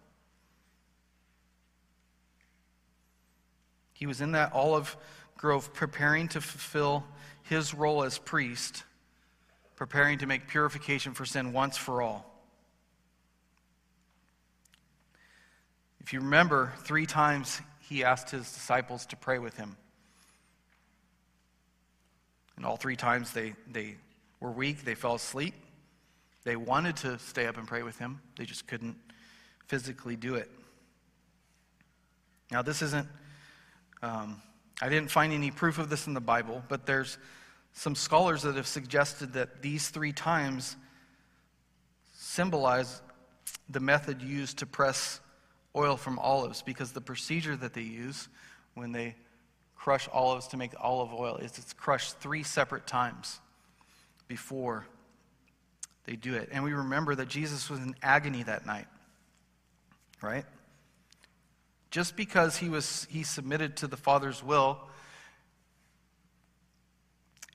He 3.92 4.06
was 4.06 4.20
in 4.20 4.32
that 4.32 4.52
olive 4.52 4.96
grove 5.36 5.72
preparing 5.72 6.28
to 6.28 6.40
fulfill 6.40 7.04
his 7.42 7.74
role 7.74 8.04
as 8.04 8.18
priest, 8.18 8.84
preparing 9.76 10.18
to 10.18 10.26
make 10.26 10.48
purification 10.48 11.14
for 11.14 11.24
sin 11.24 11.52
once 11.52 11.76
for 11.76 12.00
all. 12.00 12.30
If 16.00 16.12
you 16.12 16.20
remember, 16.20 16.72
three 16.80 17.06
times 17.06 17.60
he 17.80 18.04
asked 18.04 18.30
his 18.30 18.52
disciples 18.52 19.06
to 19.06 19.16
pray 19.16 19.38
with 19.38 19.56
him. 19.56 19.76
And 22.56 22.64
all 22.64 22.76
three 22.76 22.96
times 22.96 23.32
they, 23.32 23.54
they 23.70 23.96
were 24.38 24.50
weak, 24.50 24.84
they 24.84 24.94
fell 24.94 25.14
asleep. 25.14 25.54
They 26.44 26.56
wanted 26.56 26.96
to 26.98 27.18
stay 27.18 27.46
up 27.46 27.56
and 27.56 27.66
pray 27.66 27.82
with 27.82 27.98
him, 27.98 28.20
they 28.36 28.44
just 28.44 28.66
couldn't 28.66 28.96
physically 29.66 30.16
do 30.16 30.34
it. 30.34 30.50
Now, 32.50 32.62
this 32.62 32.82
isn't 32.82 33.08
um, 34.02 34.42
I 34.82 34.90
didn't 34.90 35.10
find 35.10 35.32
any 35.32 35.50
proof 35.50 35.78
of 35.78 35.88
this 35.88 36.06
in 36.06 36.12
the 36.12 36.20
Bible, 36.20 36.62
but 36.68 36.84
there's 36.84 37.16
some 37.72 37.94
scholars 37.94 38.42
that 38.42 38.56
have 38.56 38.66
suggested 38.66 39.32
that 39.32 39.62
these 39.62 39.88
three 39.88 40.12
times 40.12 40.76
symbolize 42.12 43.00
the 43.68 43.80
method 43.80 44.20
used 44.20 44.58
to 44.58 44.66
press 44.66 45.20
oil 45.74 45.96
from 45.96 46.18
olives 46.18 46.60
because 46.60 46.92
the 46.92 47.00
procedure 47.00 47.56
that 47.56 47.72
they 47.72 47.82
use 47.82 48.28
when 48.74 48.92
they 48.92 49.14
crush 49.74 50.08
olives 50.12 50.48
to 50.48 50.56
make 50.56 50.72
olive 50.78 51.12
oil 51.14 51.36
is 51.36 51.56
it's 51.56 51.72
crushed 51.72 52.18
three 52.18 52.42
separate 52.42 52.86
times 52.86 53.40
before 54.28 54.86
they 56.04 56.16
do 56.16 56.34
it. 56.34 56.50
And 56.52 56.62
we 56.62 56.72
remember 56.72 57.14
that 57.14 57.28
Jesus 57.28 57.70
was 57.70 57.80
in 57.80 57.94
agony 58.02 58.42
that 58.42 58.66
night, 58.66 58.86
right? 60.22 60.44
Just 61.90 62.16
because 62.16 62.56
he, 62.56 62.68
was, 62.68 63.06
he 63.10 63.22
submitted 63.22 63.76
to 63.78 63.86
the 63.86 63.96
Father's 63.96 64.42
will 64.42 64.78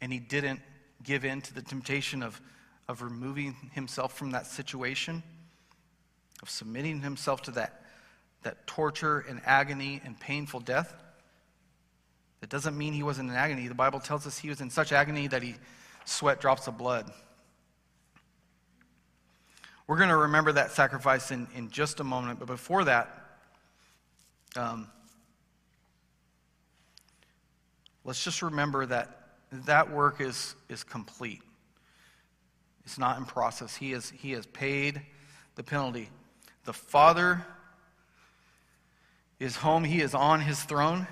and 0.02 0.12
he 0.12 0.20
didn't 0.20 0.62
give 1.04 1.26
in 1.26 1.42
to 1.42 1.54
the 1.54 1.62
temptation 1.62 2.24
of, 2.24 2.42
of 2.88 3.02
removing 3.02 3.56
himself 3.74 4.18
from 4.18 4.32
that 4.32 4.48
situation, 4.48 5.22
of 6.42 6.50
submitting 6.50 7.02
himself 7.02 7.42
to 7.44 7.52
that, 7.52 7.84
that 8.44 8.66
torture 8.66 9.26
and 9.30 9.42
agony 9.46 10.02
and 10.04 10.20
painful 10.20 10.62
death, 10.62 10.96
that 12.42 12.50
doesn't 12.50 12.78
mean 12.78 12.94
he 12.94 13.04
wasn't 13.04 13.30
in 13.30 13.36
agony. 13.36 13.68
The 13.68 13.76
Bible 13.76 14.00
tells 14.00 14.26
us 14.26 14.38
he 14.38 14.50
was 14.50 14.62
in 14.62 14.70
such 14.70 14.92
agony 14.92 15.28
that 15.28 15.44
he 15.44 15.56
sweat 16.06 16.40
drops 16.40 16.68
of 16.68 16.78
blood. 16.78 17.12
We're 19.90 19.98
going 19.98 20.10
to 20.10 20.18
remember 20.18 20.52
that 20.52 20.70
sacrifice 20.70 21.32
in, 21.32 21.48
in 21.56 21.72
just 21.72 22.00
a 22.00 22.04
moment, 22.04 22.38
but 22.38 22.46
before 22.46 22.84
that, 22.84 23.10
um, 24.56 24.88
let's 28.06 28.24
just 28.24 28.44
remember 28.44 28.86
that 28.86 29.32
that 29.52 29.92
work 29.92 30.22
is, 30.22 30.54
is 30.70 30.84
complete. 30.84 31.42
It's 32.86 33.00
not 33.00 33.18
in 33.18 33.26
process. 33.26 33.76
He, 33.76 33.94
is, 33.94 34.12
he 34.12 34.34
has 34.34 34.46
paid 34.46 35.02
the 35.56 35.64
penalty. 35.64 36.12
The 36.66 36.74
Father 36.74 37.44
is 39.40 39.56
home, 39.56 39.84
He 39.84 40.02
is 40.02 40.14
on 40.14 40.40
His 40.40 40.62
throne, 40.62 41.08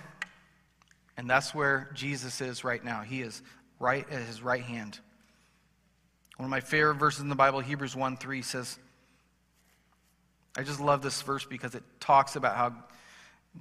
and 1.18 1.28
that's 1.28 1.52
where 1.56 1.90
Jesus 1.96 2.42
is 2.42 2.63
right 2.63 2.86
now. 2.86 3.02
He 3.02 3.24
is 3.24 3.42
right 3.80 4.08
at 4.12 4.22
His 4.22 4.44
right 4.44 4.62
hand. 4.62 5.00
One 6.38 6.45
of 6.45 6.52
my 6.52 6.60
favorite 6.60 6.95
verses 6.95 7.21
in 7.21 7.30
the 7.30 7.36
Bible, 7.36 7.60
Hebrews 7.60 7.95
1 7.95 8.17
3, 8.17 8.41
says, 8.43 8.78
I 10.56 10.63
just 10.63 10.80
love 10.80 11.02
this 11.02 11.21
verse 11.21 11.45
because 11.45 11.76
it 11.76 11.84
talks 12.00 12.36
about 12.36 12.56
how 12.56 12.73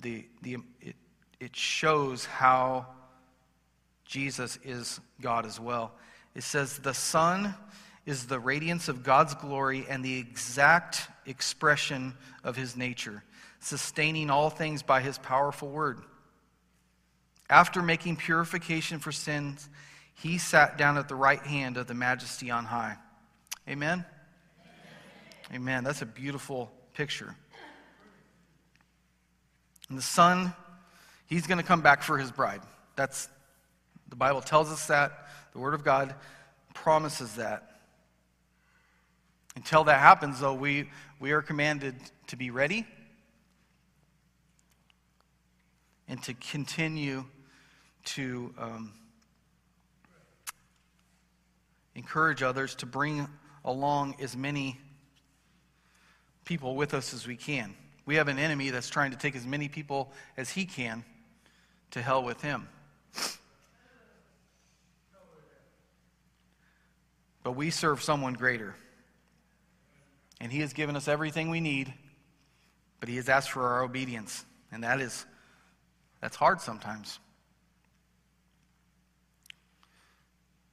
the, 0.01 0.25
the, 0.43 0.59
it, 0.81 0.95
it 1.41 1.57
shows 1.57 2.25
how 2.27 2.87
Jesus 4.05 4.59
is 4.65 5.01
God 5.21 5.47
as 5.47 5.59
well. 5.59 5.93
It 6.35 6.43
says, 6.43 6.79
The 6.79 6.95
Son 6.95 7.55
is 8.05 8.27
the 8.27 8.39
radiance 8.39 8.89
of 8.89 9.03
God's 9.03 9.35
glory 9.35 9.85
and 9.89 10.05
the 10.05 10.19
exact 10.19 11.09
expression 11.27 12.15
of 12.45 12.57
his 12.57 12.77
nature, 12.77 13.25
sustaining 13.61 14.31
all 14.31 14.49
things 14.49 14.83
by 14.83 15.01
his 15.01 15.19
powerful 15.19 15.69
word. 15.69 16.01
After 17.49 17.83
making 17.83 18.17
purification 18.17 18.99
for 18.99 19.13
sins, 19.13 19.69
he 20.17 20.39
sat 20.39 20.77
down 20.77 20.99
at 20.99 21.09
the 21.09 21.15
right 21.15 21.41
hand 21.41 21.77
of 21.77 21.87
the 21.87 21.95
majesty 21.95 22.51
on 22.51 22.65
high. 22.65 22.97
Amen? 23.69 24.05
Amen. 25.51 25.63
Amen. 25.63 25.85
That's 25.85 26.03
a 26.03 26.07
beautiful 26.07 26.73
picture. 26.95 27.35
And 29.89 29.97
the 29.97 30.03
Son 30.03 30.53
He's 31.27 31.47
going 31.47 31.59
to 31.59 31.65
come 31.65 31.81
back 31.81 32.03
for 32.03 32.19
his 32.19 32.31
bride. 32.31 32.63
That's 32.95 33.29
the 34.09 34.17
Bible 34.17 34.41
tells 34.41 34.71
us 34.71 34.87
that. 34.87 35.29
The 35.53 35.59
Word 35.59 35.75
of 35.75 35.85
God 35.85 36.15
promises 36.75 37.35
that. 37.35 37.81
Until 39.57 39.85
that 39.85 39.99
happens, 39.99 40.41
though, 40.41 40.55
we, 40.55 40.91
we 41.19 41.33
are 41.33 41.43
commanded 41.43 41.97
to 42.29 42.37
be 42.37 42.51
ready 42.51 42.87
and 46.09 46.23
to 46.23 46.35
continue 46.35 47.25
to 48.05 48.55
um, 48.59 48.93
encourage 51.97 52.43
others 52.43 52.75
to 52.77 52.87
bring 52.87 53.27
along 53.65 54.15
as 54.21 54.37
many 54.37 54.79
people 56.45 56.77
with 56.77 56.95
us 56.95 57.13
as 57.13 57.27
we 57.27 57.37
can. 57.37 57.75
We 58.05 58.17
have 58.17 58.29
an 58.29 58.39
enemy 58.39 58.71
that's 58.71 58.89
trying 58.89 59.11
to 59.11 59.17
take 59.17 59.35
as 59.35 59.45
many 59.45 59.69
people 59.69 60.13
as 60.37 60.51
he 60.51 60.67
can 60.67 61.05
to 61.93 62.03
hell 62.03 62.23
with 62.23 62.41
him. 62.41 62.69
But 67.43 67.53
we 67.53 67.71
serve 67.71 68.03
someone 68.03 68.35
greater. 68.35 68.77
And 70.41 70.53
he 70.53 70.61
has 70.61 70.73
given 70.73 70.97
us 70.97 71.09
everything 71.09 71.49
we 71.49 71.61
need, 71.61 71.93
but 73.01 73.09
he 73.09 73.17
has 73.17 73.29
asked 73.29 73.51
for 73.51 73.67
our 73.67 73.83
obedience. 73.83 74.45
And 74.71 74.85
that 74.85 75.01
is 75.01 75.25
that's 76.21 76.37
hard 76.37 76.61
sometimes. 76.61 77.19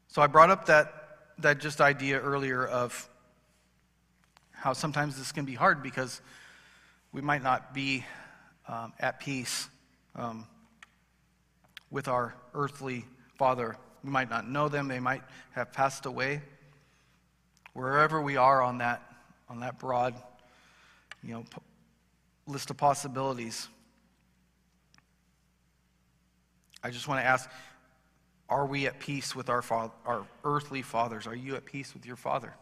So 0.07 0.21
I 0.21 0.27
brought 0.27 0.49
up 0.49 0.65
that 0.65 1.02
that 1.43 1.59
just 1.59 1.81
idea 1.81 2.19
earlier 2.19 2.65
of 2.65 3.09
how 4.51 4.73
sometimes 4.73 5.17
this 5.17 5.31
can 5.31 5.45
be 5.45 5.53
hard 5.53 5.83
because 5.83 6.21
we 7.11 7.21
might 7.21 7.43
not 7.43 7.73
be 7.73 8.05
um, 8.67 8.93
at 8.99 9.19
peace 9.19 9.67
um, 10.15 10.47
with 11.91 12.07
our 12.07 12.33
earthly 12.53 13.05
father. 13.37 13.75
We 14.03 14.09
might 14.09 14.29
not 14.29 14.49
know 14.49 14.69
them, 14.69 14.87
they 14.87 15.01
might 15.01 15.21
have 15.51 15.73
passed 15.73 16.05
away. 16.05 16.41
Wherever 17.73 18.21
we 18.21 18.37
are 18.37 18.61
on 18.61 18.77
that, 18.77 19.01
on 19.49 19.59
that 19.59 19.79
broad 19.79 20.15
you 21.23 21.33
know, 21.33 21.45
list 22.47 22.69
of 22.69 22.77
possibilities, 22.77 23.67
I 26.81 26.89
just 26.89 27.07
want 27.07 27.19
to 27.21 27.25
ask 27.25 27.49
are 28.53 28.67
we 28.67 28.85
at 28.85 28.99
peace 28.99 29.35
with 29.35 29.49
our, 29.49 29.63
our 30.05 30.27
earthly 30.43 30.83
fathers? 30.83 31.25
Are 31.25 31.35
you 31.35 31.55
at 31.55 31.65
peace 31.65 31.95
with 31.95 32.05
your 32.05 32.15
father? 32.15 32.53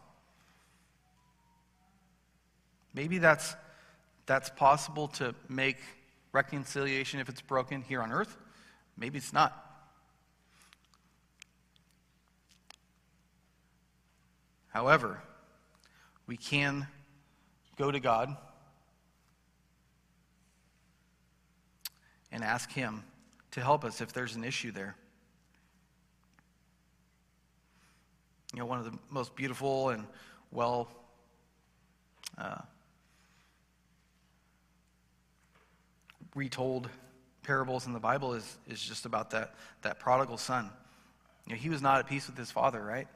Maybe 2.94 3.18
that's, 3.18 3.54
that's 4.24 4.48
possible 4.48 5.08
to 5.08 5.34
make 5.50 5.76
reconciliation 6.32 7.20
if 7.20 7.28
it's 7.28 7.42
broken 7.42 7.82
here 7.82 8.00
on 8.00 8.10
earth. 8.10 8.38
Maybe 8.96 9.18
it's 9.18 9.34
not. 9.34 9.54
However, 14.68 15.22
we 16.26 16.38
can 16.38 16.86
go 17.76 17.90
to 17.90 18.00
God 18.00 18.34
and 22.30 22.42
ask 22.42 22.72
Him 22.72 23.04
to 23.50 23.60
help 23.60 23.84
us 23.84 24.00
if 24.00 24.14
there's 24.14 24.36
an 24.36 24.44
issue 24.44 24.72
there. 24.72 24.96
You 28.52 28.60
know, 28.60 28.66
one 28.66 28.78
of 28.78 28.84
the 28.84 28.98
most 29.10 29.34
beautiful 29.34 29.90
and 29.90 30.04
well 30.50 30.88
uh, 32.36 32.60
retold 36.34 36.88
parables 37.42 37.86
in 37.86 37.92
the 37.92 38.00
Bible 38.00 38.34
is, 38.34 38.58
is 38.68 38.80
just 38.80 39.06
about 39.06 39.30
that, 39.30 39.54
that 39.82 39.98
prodigal 39.98 40.36
son. 40.36 40.70
You 41.46 41.54
know, 41.54 41.58
he 41.58 41.68
was 41.68 41.82
not 41.82 41.98
at 41.98 42.06
peace 42.06 42.26
with 42.26 42.36
his 42.36 42.50
father, 42.50 42.82
right? 42.82 43.08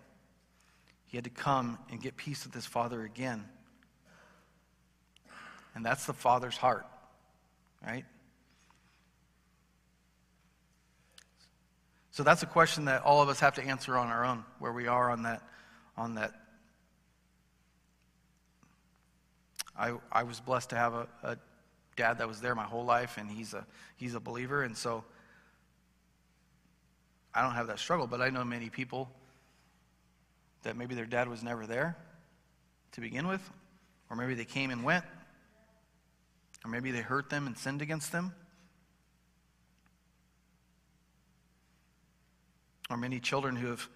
He 1.07 1.17
had 1.17 1.25
to 1.25 1.31
come 1.31 1.79
and 1.91 2.01
get 2.01 2.17
peace 2.17 2.45
with 2.45 2.55
his 2.55 2.67
father 2.67 3.03
again. 3.03 3.45
And 5.75 5.85
that's 5.85 6.07
the 6.07 6.13
father's 6.13 6.57
heart, 6.57 6.87
right? 7.87 8.05
So 12.17 12.23
that's 12.23 12.43
a 12.43 12.47
question 12.47 12.87
that 12.87 13.03
all 13.03 13.21
of 13.21 13.29
us 13.29 13.41
have 13.41 13.57
to 13.57 13.63
answer 13.63 13.95
on 13.95 14.07
our 14.07 14.25
own, 14.25 14.43
where 14.59 14.73
we 14.73 14.87
are 14.87 15.11
on 15.11 15.25
that. 15.25 15.43
On 15.99 16.15
that. 16.15 16.33
I, 19.79 19.93
I 20.11 20.23
was 20.23 20.41
blessed 20.41 20.71
to 20.71 20.77
have 20.77 20.95
a, 20.95 21.09
a 21.23 21.37
dad 21.95 22.17
that 22.17 22.27
was 22.27 22.41
there 22.41 22.55
my 22.55 22.65
whole 22.65 22.87
life, 22.87 23.19
and 23.19 23.31
he's 23.31 23.53
a, 23.53 23.67
he's 23.99 24.15
a 24.15 24.21
believer, 24.21 24.63
and 24.63 24.75
so 24.75 25.05
I 27.35 27.43
don't 27.43 27.53
have 27.53 27.67
that 27.67 27.79
struggle, 27.79 28.07
but 28.07 28.23
I 28.23 28.31
know 28.31 28.47
many 28.47 28.71
people 28.71 29.11
that 30.63 30.75
maybe 30.75 30.95
their 30.95 31.05
dad 31.05 31.29
was 31.29 31.43
never 31.43 31.67
there 31.67 31.99
to 32.93 33.03
begin 33.03 33.29
with, 33.29 33.43
or 34.09 34.17
maybe 34.17 34.33
they 34.33 34.47
came 34.47 34.71
and 34.71 34.83
went, 34.85 35.05
or 36.65 36.71
maybe 36.71 36.93
they 36.93 37.03
hurt 37.03 37.29
them 37.29 37.47
and 37.47 37.59
sinned 37.59 37.83
against 37.83 38.11
them. 38.11 38.33
Or 42.91 42.97
many 42.97 43.21
children 43.21 43.57
who 43.57 43.69
have 43.69 43.89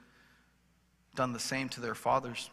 done 1.15 1.33
the 1.33 1.41
same 1.41 1.69
to 1.71 1.81
their 1.81 1.95
fathers. 1.95 2.51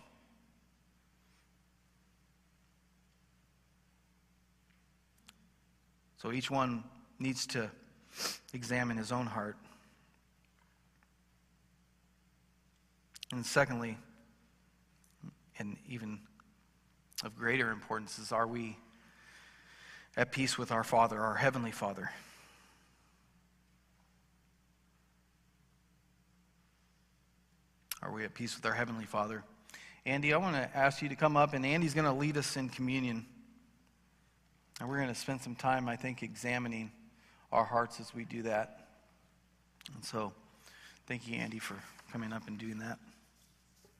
So 6.17 6.31
each 6.31 6.49
one 6.49 6.83
needs 7.19 7.45
to 7.47 7.69
examine 8.53 8.97
his 8.97 9.11
own 9.11 9.27
heart. 9.27 9.57
And 13.31 13.45
secondly, 13.45 13.97
and 15.59 15.77
even 15.87 16.19
of 17.23 17.35
greater 17.35 17.71
importance, 17.71 18.19
is 18.19 18.31
are 18.31 18.47
we 18.47 18.77
at 20.15 20.31
peace 20.31 20.57
with 20.57 20.71
our 20.71 20.83
Father, 20.83 21.19
our 21.19 21.35
Heavenly 21.35 21.71
Father? 21.71 22.11
Are 28.01 28.11
we 28.11 28.23
at 28.23 28.33
peace 28.35 28.55
with 28.55 28.65
our 28.65 28.73
Heavenly 28.73 29.05
Father? 29.05 29.43
Andy, 30.05 30.33
I 30.33 30.37
want 30.37 30.55
to 30.55 30.69
ask 30.77 31.01
you 31.01 31.09
to 31.09 31.15
come 31.15 31.35
up, 31.35 31.53
and 31.53 31.65
Andy's 31.65 31.95
going 31.95 32.05
to 32.05 32.13
lead 32.13 32.37
us 32.37 32.55
in 32.55 32.69
communion. 32.69 33.25
And 34.79 34.87
we're 34.87 34.97
going 34.97 35.09
to 35.09 35.15
spend 35.15 35.41
some 35.41 35.55
time, 35.55 35.89
I 35.89 35.95
think, 35.95 36.21
examining 36.21 36.91
our 37.51 37.63
hearts 37.63 37.99
as 37.99 38.13
we 38.13 38.23
do 38.23 38.43
that. 38.43 38.87
And 39.95 40.05
so, 40.05 40.31
thank 41.07 41.27
you, 41.27 41.37
Andy, 41.37 41.57
for 41.57 41.75
coming 42.11 42.31
up 42.31 42.47
and 42.47 42.57
doing 42.57 42.77
that. 42.79 42.99